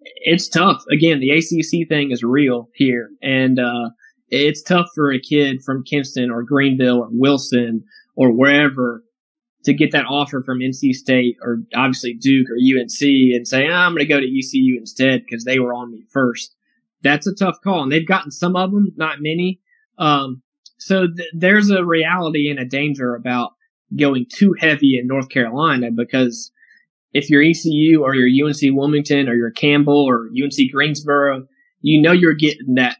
[0.00, 0.82] it's tough.
[0.90, 3.90] Again, the ACC thing is real here and, uh,
[4.28, 7.84] it's tough for a kid from Kinston or Greenville or Wilson
[8.16, 9.04] or wherever
[9.64, 13.72] to get that offer from NC State or obviously Duke or UNC and say, oh,
[13.72, 16.54] I'm going to go to ECU instead because they were on me first.
[17.02, 17.82] That's a tough call.
[17.82, 19.60] And they've gotten some of them, not many.
[19.98, 20.42] Um,
[20.78, 23.52] so th- there's a reality and a danger about
[23.96, 26.50] going too heavy in North Carolina because
[27.12, 31.46] if you're ECU or you're UNC Wilmington or you're Campbell or UNC Greensboro,
[31.80, 32.96] you know you're getting that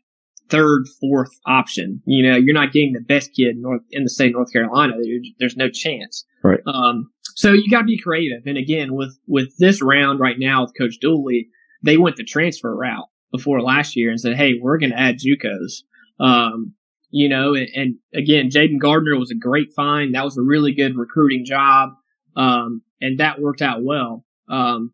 [0.48, 2.02] third, fourth option.
[2.06, 4.52] You know, you're not getting the best kid in, North, in the state of North
[4.52, 4.94] Carolina.
[5.38, 6.24] There's no chance.
[6.42, 6.60] Right.
[6.66, 8.42] Um, so you got to be creative.
[8.46, 11.48] And again, with with this round right now with Coach Dooley,
[11.82, 15.18] they went the transfer route before last year and said, "Hey, we're going to add
[15.18, 15.82] JUCOs."
[16.20, 16.74] Um,
[17.10, 20.14] you know, and, and again, Jayden Gardner was a great find.
[20.14, 21.90] That was a really good recruiting job,
[22.36, 24.24] um, and that worked out well.
[24.48, 24.92] Um,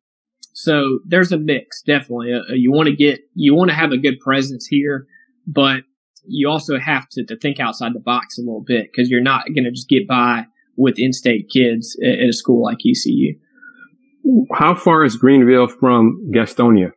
[0.53, 2.35] so there's a mix, definitely.
[2.35, 5.07] Uh, you want to get, you want to have a good presence here
[5.47, 5.83] but
[6.25, 9.47] you also have to, to think outside the box a little bit because you're not
[9.55, 10.45] going to just get by
[10.77, 13.35] with in-state kids at, at, a school like ECU.
[14.53, 16.93] How far is Greenville from Gastonia?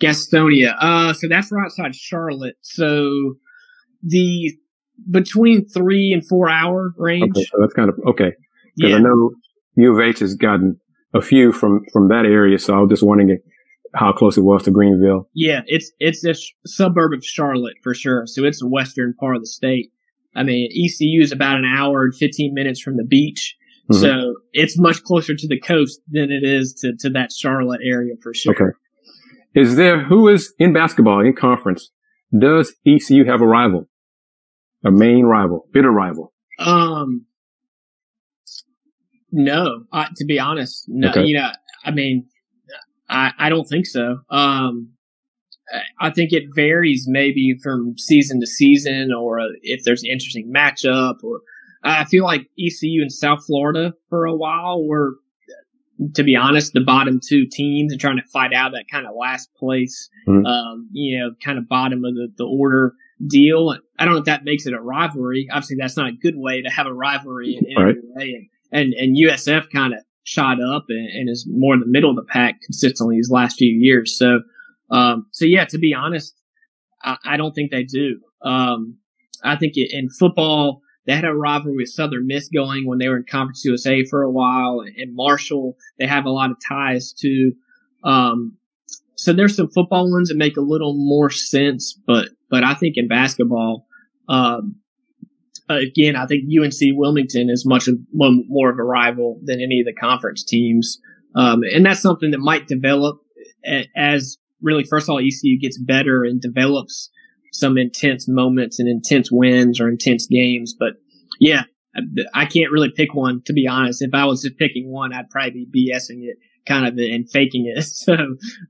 [0.00, 0.74] Gastonia.
[0.80, 2.56] Uh, so that's right outside Charlotte.
[2.62, 3.34] So
[4.02, 4.52] the
[5.10, 7.36] between three and four hour range.
[7.36, 8.32] Okay, so that's kind of okay.
[8.76, 8.96] Because yeah.
[8.96, 9.30] I know
[9.76, 10.78] U of H has gotten
[11.14, 13.38] a few from from that area, so I was just wondering
[13.94, 15.28] how close it was to Greenville.
[15.34, 18.26] Yeah, it's it's a sh- suburb of Charlotte for sure.
[18.26, 19.90] So it's the western part of the state.
[20.34, 23.54] I mean, ECU is about an hour and 15 minutes from the beach.
[23.90, 24.00] Mm-hmm.
[24.00, 28.14] So it's much closer to the coast than it is to, to that Charlotte area
[28.22, 28.54] for sure.
[28.54, 28.76] Okay.
[29.54, 31.90] Is there, who is in basketball in conference?
[32.38, 33.88] Does ECU have a rival?
[34.84, 35.68] A main rival?
[35.72, 36.32] Bitter rival?
[36.58, 37.26] Um,
[39.30, 41.24] no, uh, to be honest, no, okay.
[41.24, 41.50] you know,
[41.84, 42.26] I mean,
[43.08, 44.18] I, I don't think so.
[44.30, 44.90] Um,
[46.00, 51.22] I think it varies maybe from season to season or if there's an interesting matchup
[51.22, 51.40] or
[51.82, 55.16] I feel like ECU and South Florida for a while were,
[56.14, 59.14] to be honest, the bottom two teams and trying to fight out that kind of
[59.18, 60.46] last place, mm-hmm.
[60.46, 62.94] um, you know, kind of bottom of the, the order
[63.26, 63.76] deal.
[63.98, 65.48] I don't know if that makes it a rivalry.
[65.50, 67.96] Obviously, that's not a good way to have a rivalry in, right.
[68.14, 72.10] And, and, and USF kind of shot up and, and, is more in the middle
[72.10, 74.16] of the pack consistently these last few years.
[74.16, 74.40] So,
[74.90, 76.34] um, so yeah, to be honest,
[77.02, 78.20] I, I don't think they do.
[78.42, 78.98] Um,
[79.42, 83.08] I think it, in football, they had a rivalry with Southern Miss going when they
[83.08, 87.12] were in Conference USA for a while, and Marshall they have a lot of ties
[87.20, 87.52] to.
[88.04, 88.58] Um,
[89.16, 92.94] so there's some football ones that make a little more sense, but but I think
[92.96, 93.86] in basketball,
[94.28, 94.76] um,
[95.68, 99.94] again, I think UNC Wilmington is much more of a rival than any of the
[99.94, 100.98] conference teams.
[101.34, 103.18] Um, and that's something that might develop
[103.96, 107.10] as really, first of all, ECU gets better and develops
[107.52, 110.74] some intense moments and intense wins or intense games.
[110.78, 110.94] But
[111.40, 111.62] yeah,
[112.34, 114.02] I can't really pick one to be honest.
[114.02, 117.72] If I was just picking one, I'd probably be BSing it kind of and faking
[117.74, 117.84] it.
[117.92, 118.14] So,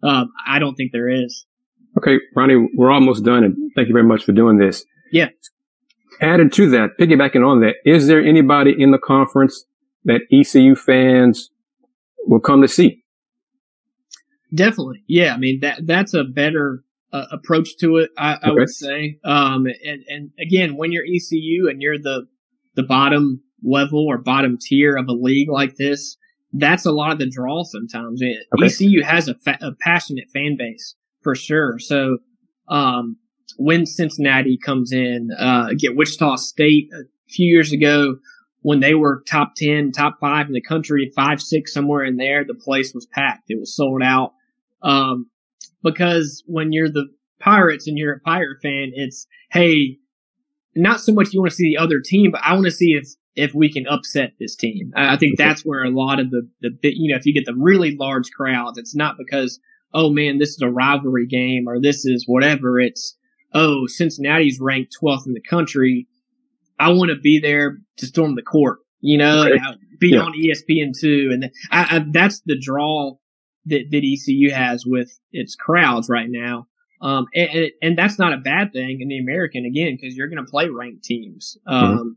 [0.02, 1.46] um, I don't think there is.
[1.98, 4.84] Okay, Ronnie, we're almost done and thank you very much for doing this.
[5.12, 5.28] Yeah
[6.22, 9.64] added to that, piggybacking on that, is there anybody in the conference
[10.04, 11.50] that ECU fans
[12.26, 13.02] will come to see?
[14.54, 15.02] Definitely.
[15.08, 15.34] Yeah.
[15.34, 18.50] I mean, that, that's a better uh, approach to it, I, I okay.
[18.52, 19.18] would say.
[19.24, 22.26] Um, and, and again, when you're ECU and you're the,
[22.76, 26.16] the bottom level or bottom tier of a league like this,
[26.52, 28.22] that's a lot of the draw sometimes.
[28.22, 28.66] Okay.
[28.66, 31.78] ECU has a, fa- a passionate fan base for sure.
[31.78, 32.18] So,
[32.68, 33.16] um,
[33.56, 38.16] when Cincinnati comes in, uh, get Wichita State a few years ago
[38.62, 42.44] when they were top 10, top five in the country, five, six, somewhere in there,
[42.44, 43.50] the place was packed.
[43.50, 44.32] It was sold out.
[44.82, 45.28] Um,
[45.82, 47.08] because when you're the
[47.40, 49.98] Pirates and you're a Pirate fan, it's, hey,
[50.76, 52.92] not so much you want to see the other team, but I want to see
[52.92, 54.92] if, if we can upset this team.
[54.94, 57.46] I, I think that's where a lot of the, the, you know, if you get
[57.46, 59.58] the really large crowds, it's not because,
[59.94, 62.78] oh man, this is a rivalry game or this is whatever.
[62.78, 63.16] It's,
[63.54, 66.06] oh, Cincinnati's ranked 12th in the country.
[66.78, 69.46] I want to be there to storm the court, you know,
[69.98, 70.20] be yeah.
[70.20, 71.32] on ESPN2.
[71.32, 73.14] And I, I, that's the draw
[73.66, 76.66] that, that ECU has with its crowds right now.
[77.00, 80.44] Um, and, and, that's not a bad thing in the American again, because you're going
[80.44, 81.58] to play ranked teams.
[81.68, 81.84] Mm-hmm.
[81.84, 82.08] Um, mm-hmm.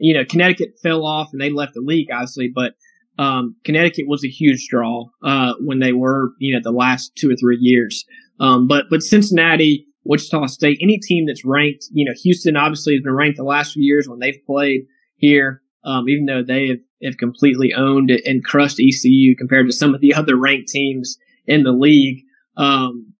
[0.00, 2.74] You know, Connecticut fell off and they left the league, obviously, but,
[3.18, 7.30] um, Connecticut was a huge draw, uh, when they were, you know, the last two
[7.30, 8.04] or three years.
[8.38, 13.02] Um, but, but Cincinnati, Wichita State, any team that's ranked, you know, Houston obviously has
[13.02, 14.86] been ranked the last few years when they've played
[15.16, 19.94] here, um, even though they have, have completely owned and crushed ECU compared to some
[19.94, 22.24] of the other ranked teams in the league.
[22.56, 23.12] Um,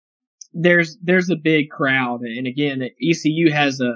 [0.53, 3.95] there's there's a big crowd, and again, ECU has a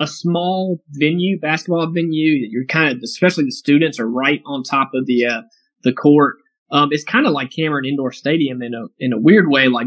[0.00, 2.48] a small venue, basketball venue.
[2.50, 5.42] You're kind of, especially the students are right on top of the uh,
[5.84, 6.36] the court.
[6.72, 9.86] Um, it's kind of like Cameron Indoor Stadium in a in a weird way, like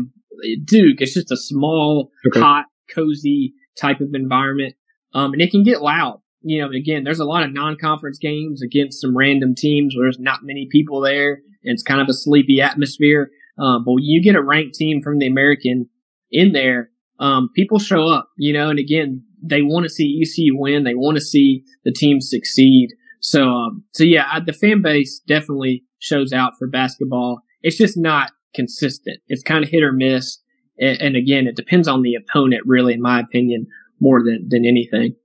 [0.64, 1.02] Duke.
[1.02, 2.40] It's just a small, okay.
[2.40, 4.76] hot, cozy type of environment,
[5.14, 6.22] um, and it can get loud.
[6.42, 10.20] You know, again, there's a lot of non-conference games against some random teams where there's
[10.20, 13.32] not many people there, and it's kind of a sleepy atmosphere.
[13.58, 15.88] Uh, but when you get a ranked team from the American
[16.32, 16.90] in there,
[17.20, 20.84] um, people show up, you know, and again, they want to see ECU win.
[20.84, 22.90] They want to see the team succeed.
[23.20, 27.42] So, um, so yeah, I, the fan base definitely shows out for basketball.
[27.62, 29.20] It's just not consistent.
[29.28, 30.40] It's kind of hit or miss.
[30.80, 33.68] And, and again, it depends on the opponent, really, in my opinion,
[34.00, 35.16] more than, than anything.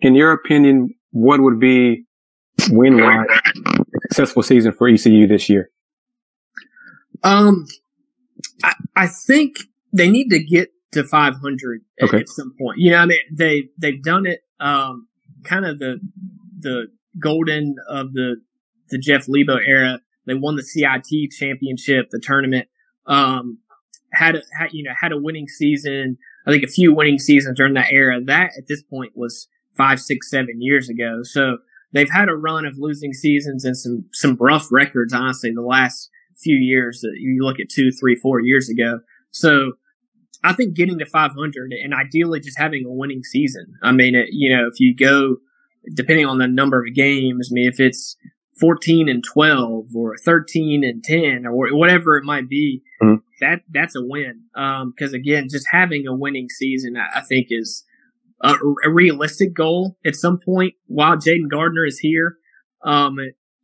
[0.00, 2.04] In your opinion, what would be
[2.70, 3.26] win wise
[3.66, 5.70] a successful season for ECU this year?
[7.22, 7.66] Um,
[8.64, 9.56] I, I think
[9.92, 12.18] they need to get to 500 okay.
[12.18, 12.78] at, some point.
[12.78, 14.40] You know, I mean, they they've done it.
[14.60, 15.08] Um,
[15.44, 15.98] kind of the
[16.60, 16.86] the
[17.20, 18.36] golden of the
[18.90, 20.00] the Jeff Lebo era.
[20.26, 22.68] They won the CIT championship, the tournament.
[23.06, 23.58] Um,
[24.12, 26.18] had, a, had you know had a winning season.
[26.46, 28.20] I think a few winning seasons during that era.
[28.24, 31.20] That at this point was five, six, seven years ago.
[31.22, 31.58] So
[31.92, 35.12] they've had a run of losing seasons and some some rough records.
[35.12, 39.00] Honestly, the last few years that you look at two, three, four years ago.
[39.30, 39.72] So
[40.44, 43.74] I think getting to 500 and ideally just having a winning season.
[43.82, 45.36] I mean, it, you know, if you go,
[45.94, 48.16] depending on the number of games, I mean, if it's
[48.60, 53.16] 14 and 12 or 13 and 10 or whatever it might be, mm-hmm.
[53.40, 54.42] that, that's a win.
[54.54, 57.84] Um, cause again, just having a winning season, I, I think is
[58.42, 62.36] a, a, realistic goal at some point while Jayden Gardner is here.
[62.84, 63.16] Um,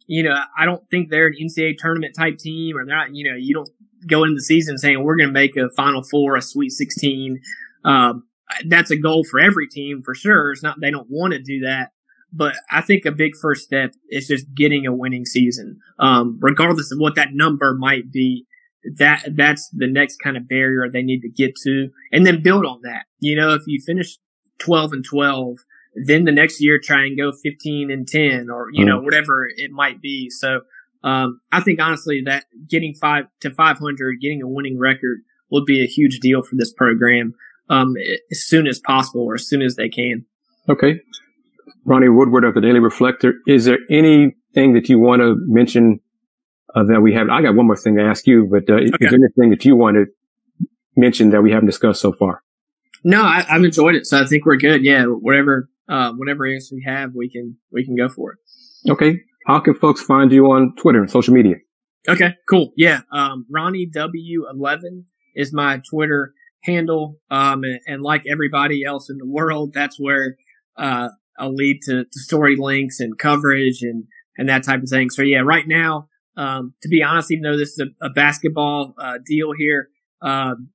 [0.07, 3.29] you know, I don't think they're an NCAA tournament type team or they're not, you
[3.29, 3.69] know, you don't
[4.07, 7.41] go into the season saying we're going to make a Final Four, a Sweet 16.
[7.85, 8.25] Um,
[8.67, 10.53] that's a goal for every team for sure.
[10.53, 11.93] It's not they don't want to do that,
[12.33, 16.93] but I think a big first step is just getting a winning season, um, regardless
[16.93, 18.47] of what that number might be.
[18.97, 22.65] That that's the next kind of barrier they need to get to, and then build
[22.65, 23.05] on that.
[23.19, 24.17] You know, if you finish
[24.61, 25.57] 12 and 12,
[26.07, 29.71] then the next year try and go 15 and 10, or you know whatever it
[29.73, 30.31] might be.
[30.31, 30.61] So
[31.05, 35.21] um, I think honestly that getting five to 500, getting a winning record
[35.51, 37.35] would be a huge deal for this program
[37.71, 37.95] um,
[38.31, 40.25] as soon as possible or as soon as they can.
[40.69, 41.01] Okay.
[41.85, 43.35] Ronnie Woodward of the Daily Reflector.
[43.47, 46.01] Is there anything that you want to mention
[46.75, 47.29] uh, that we have?
[47.31, 48.85] I got one more thing to ask you, but uh, okay.
[48.85, 50.07] is there anything that you want to
[50.97, 52.43] mention that we haven't discussed so far?
[53.05, 54.83] No, I, have enjoyed it, so I think we're good.
[54.85, 58.91] Yeah, whatever, uh, whatever answer we have, we can we can go for it.
[58.91, 61.57] Okay, how can folks find you on Twitter and social media?
[62.07, 62.73] Okay, cool.
[62.77, 63.01] Yeah.
[63.11, 66.35] Um, Ronnie W11 is my Twitter
[66.65, 67.17] handle.
[67.31, 70.37] Um, and, and, like everybody else in the world, that's where,
[70.77, 74.05] uh, I'll lead to, to story links and coverage and,
[74.37, 75.09] and that type of thing.
[75.09, 78.95] So yeah, right now, um, to be honest, even though this is a, a basketball,
[79.01, 79.89] uh, deal here,
[80.21, 80.69] um,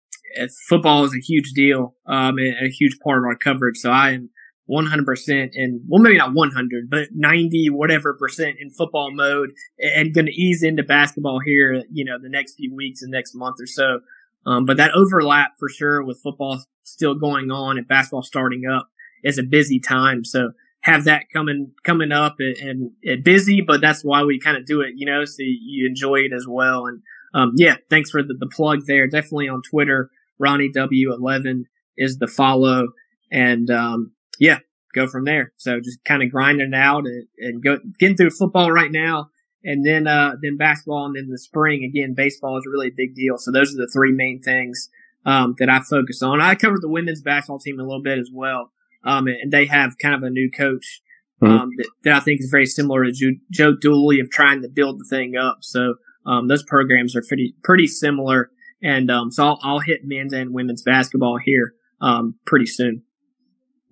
[0.67, 3.78] football is a huge deal, um, and a huge part of our coverage.
[3.78, 4.30] So I am
[4.74, 10.26] 100% and well, maybe not 100, but 90 whatever percent in football mode and going
[10.26, 13.67] to ease into basketball here, you know, the next few weeks and next month or
[13.67, 13.99] so.
[14.45, 18.89] Um, but that overlap for sure with football still going on and basketball starting up
[19.24, 20.26] is a busy time.
[20.26, 20.51] So
[20.82, 24.65] have that coming, coming up and, and, and busy, but that's why we kind of
[24.65, 26.88] do it, you know, so you enjoy it as well.
[26.88, 27.01] And,
[27.34, 29.07] um, yeah, thanks for the, the plug there.
[29.07, 30.09] Definitely on Twitter,
[30.39, 31.63] Ronnie W11
[31.97, 32.89] is the follow.
[33.32, 34.60] And, um, yeah,
[34.94, 35.52] go from there.
[35.58, 39.30] So just kind of grinding it out and, and go getting through football right now.
[39.66, 43.16] And then, uh, then basketball and then the spring again, baseball is really a big
[43.16, 43.38] deal.
[43.38, 44.90] So those are the three main things,
[45.26, 46.42] um, that I focus on.
[46.42, 48.72] I covered the women's basketball team a little bit as well.
[49.06, 51.02] Um, and they have kind of a new coach,
[51.42, 51.54] mm-hmm.
[51.54, 54.70] um, that, that, I think is very similar to Joe, Joe Dooley of trying to
[54.70, 55.60] build the thing up.
[55.62, 58.50] So, um, those programs are pretty, pretty similar.
[58.82, 63.04] And, um, so I'll, I'll hit men's and women's basketball here, um, pretty soon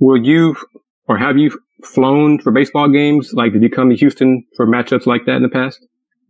[0.01, 0.57] will you
[1.07, 3.31] or have you flown for baseball games?
[3.33, 5.79] Like, did you come to Houston for matchups like that in the past?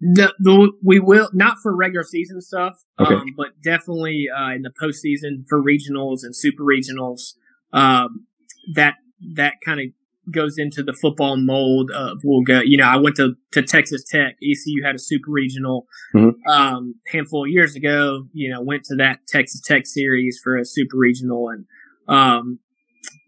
[0.02, 3.14] No, the, we will not for regular season stuff, okay.
[3.14, 7.34] um, but definitely uh, in the postseason for regionals and super regionals.
[7.72, 8.26] Um,
[8.74, 8.96] that
[9.36, 9.86] that kind of
[10.32, 12.62] goes into the football mold of we'll go.
[12.62, 14.38] You know, I went to, to Texas Tech.
[14.42, 16.50] ECU had a super regional mm-hmm.
[16.50, 18.24] um, handful of years ago.
[18.34, 21.66] You know, went to that Texas Tech series for a super regional and
[22.08, 22.60] um,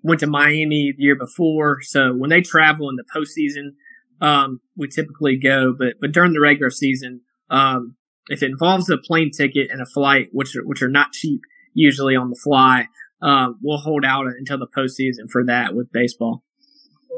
[0.03, 1.79] went to Miami the year before.
[1.81, 3.73] So when they travel in the postseason,
[4.21, 5.73] um, we typically go.
[5.77, 7.95] But but during the regular season, um,
[8.27, 11.41] if it involves a plane ticket and a flight, which are, which are not cheap
[11.73, 12.87] usually on the fly,
[13.21, 16.43] um, we'll hold out until the postseason for that with baseball.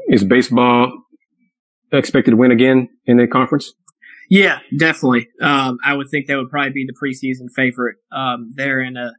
[0.08, 0.92] Is baseball
[1.92, 3.72] expected to win again in the conference?
[4.28, 5.28] Yeah, definitely.
[5.40, 7.96] Um, I would think that would probably be the preseason favorite.
[8.10, 9.12] Um, they're in a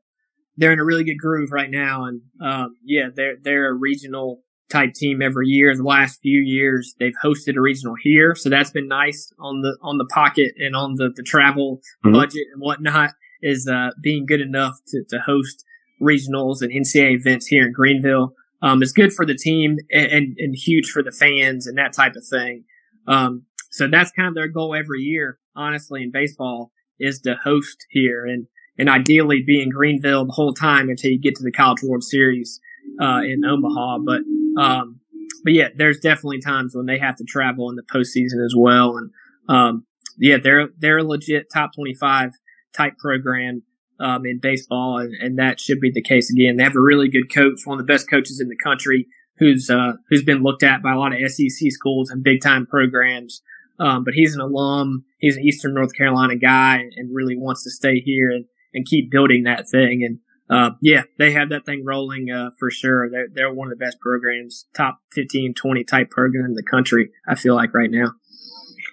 [0.58, 4.42] they're in a really good groove right now, and um, yeah, they're they're a regional
[4.70, 5.76] type team every year.
[5.76, 9.78] The last few years, they've hosted a regional here, so that's been nice on the
[9.82, 12.14] on the pocket and on the the travel mm-hmm.
[12.14, 13.12] budget and whatnot.
[13.44, 15.64] Is uh, being good enough to to host
[16.02, 18.34] regionals and NCAA events here in Greenville.
[18.62, 21.94] Um, it's good for the team and, and, and, huge for the fans and that
[21.94, 22.64] type of thing.
[23.08, 27.86] Um, so that's kind of their goal every year, honestly, in baseball is to host
[27.92, 28.48] here and,
[28.78, 32.04] and ideally be in Greenville the whole time until you get to the College World
[32.04, 32.60] Series,
[33.02, 34.00] uh, in Omaha.
[34.00, 34.22] But,
[34.62, 35.00] um,
[35.44, 38.98] but yeah, there's definitely times when they have to travel in the postseason as well.
[38.98, 39.12] And,
[39.50, 39.86] um,
[40.18, 42.32] yeah, they're, they're a legit top 25
[42.76, 43.64] type program
[44.00, 46.58] um, in baseball, and, and, that should be the case again.
[46.58, 49.08] They have a really good coach, one of the best coaches in the country,
[49.40, 52.68] who's uh, who's been looked at by a lot of SEC schools and big time
[52.68, 53.42] programs.
[53.80, 55.06] Um, but he's an alum.
[55.20, 59.12] He's an Eastern North Carolina guy, and really wants to stay here and, and keep
[59.12, 60.04] building that thing.
[60.04, 63.10] And uh, yeah, they have that thing rolling uh, for sure.
[63.10, 67.12] They're they're one of the best programs, top 15, 20 type program in the country.
[67.28, 68.14] I feel like right now.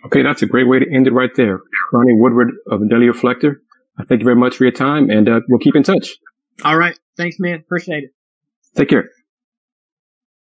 [0.06, 1.60] Okay, that's a great way to end it right there.
[1.92, 3.62] Ronnie Woodward of Daily Reflector.
[3.98, 6.16] I thank you very much for your time and uh, we'll keep in touch.
[6.64, 6.98] All right.
[7.16, 7.54] Thanks, man.
[7.54, 8.10] Appreciate it.
[8.76, 9.08] Take care.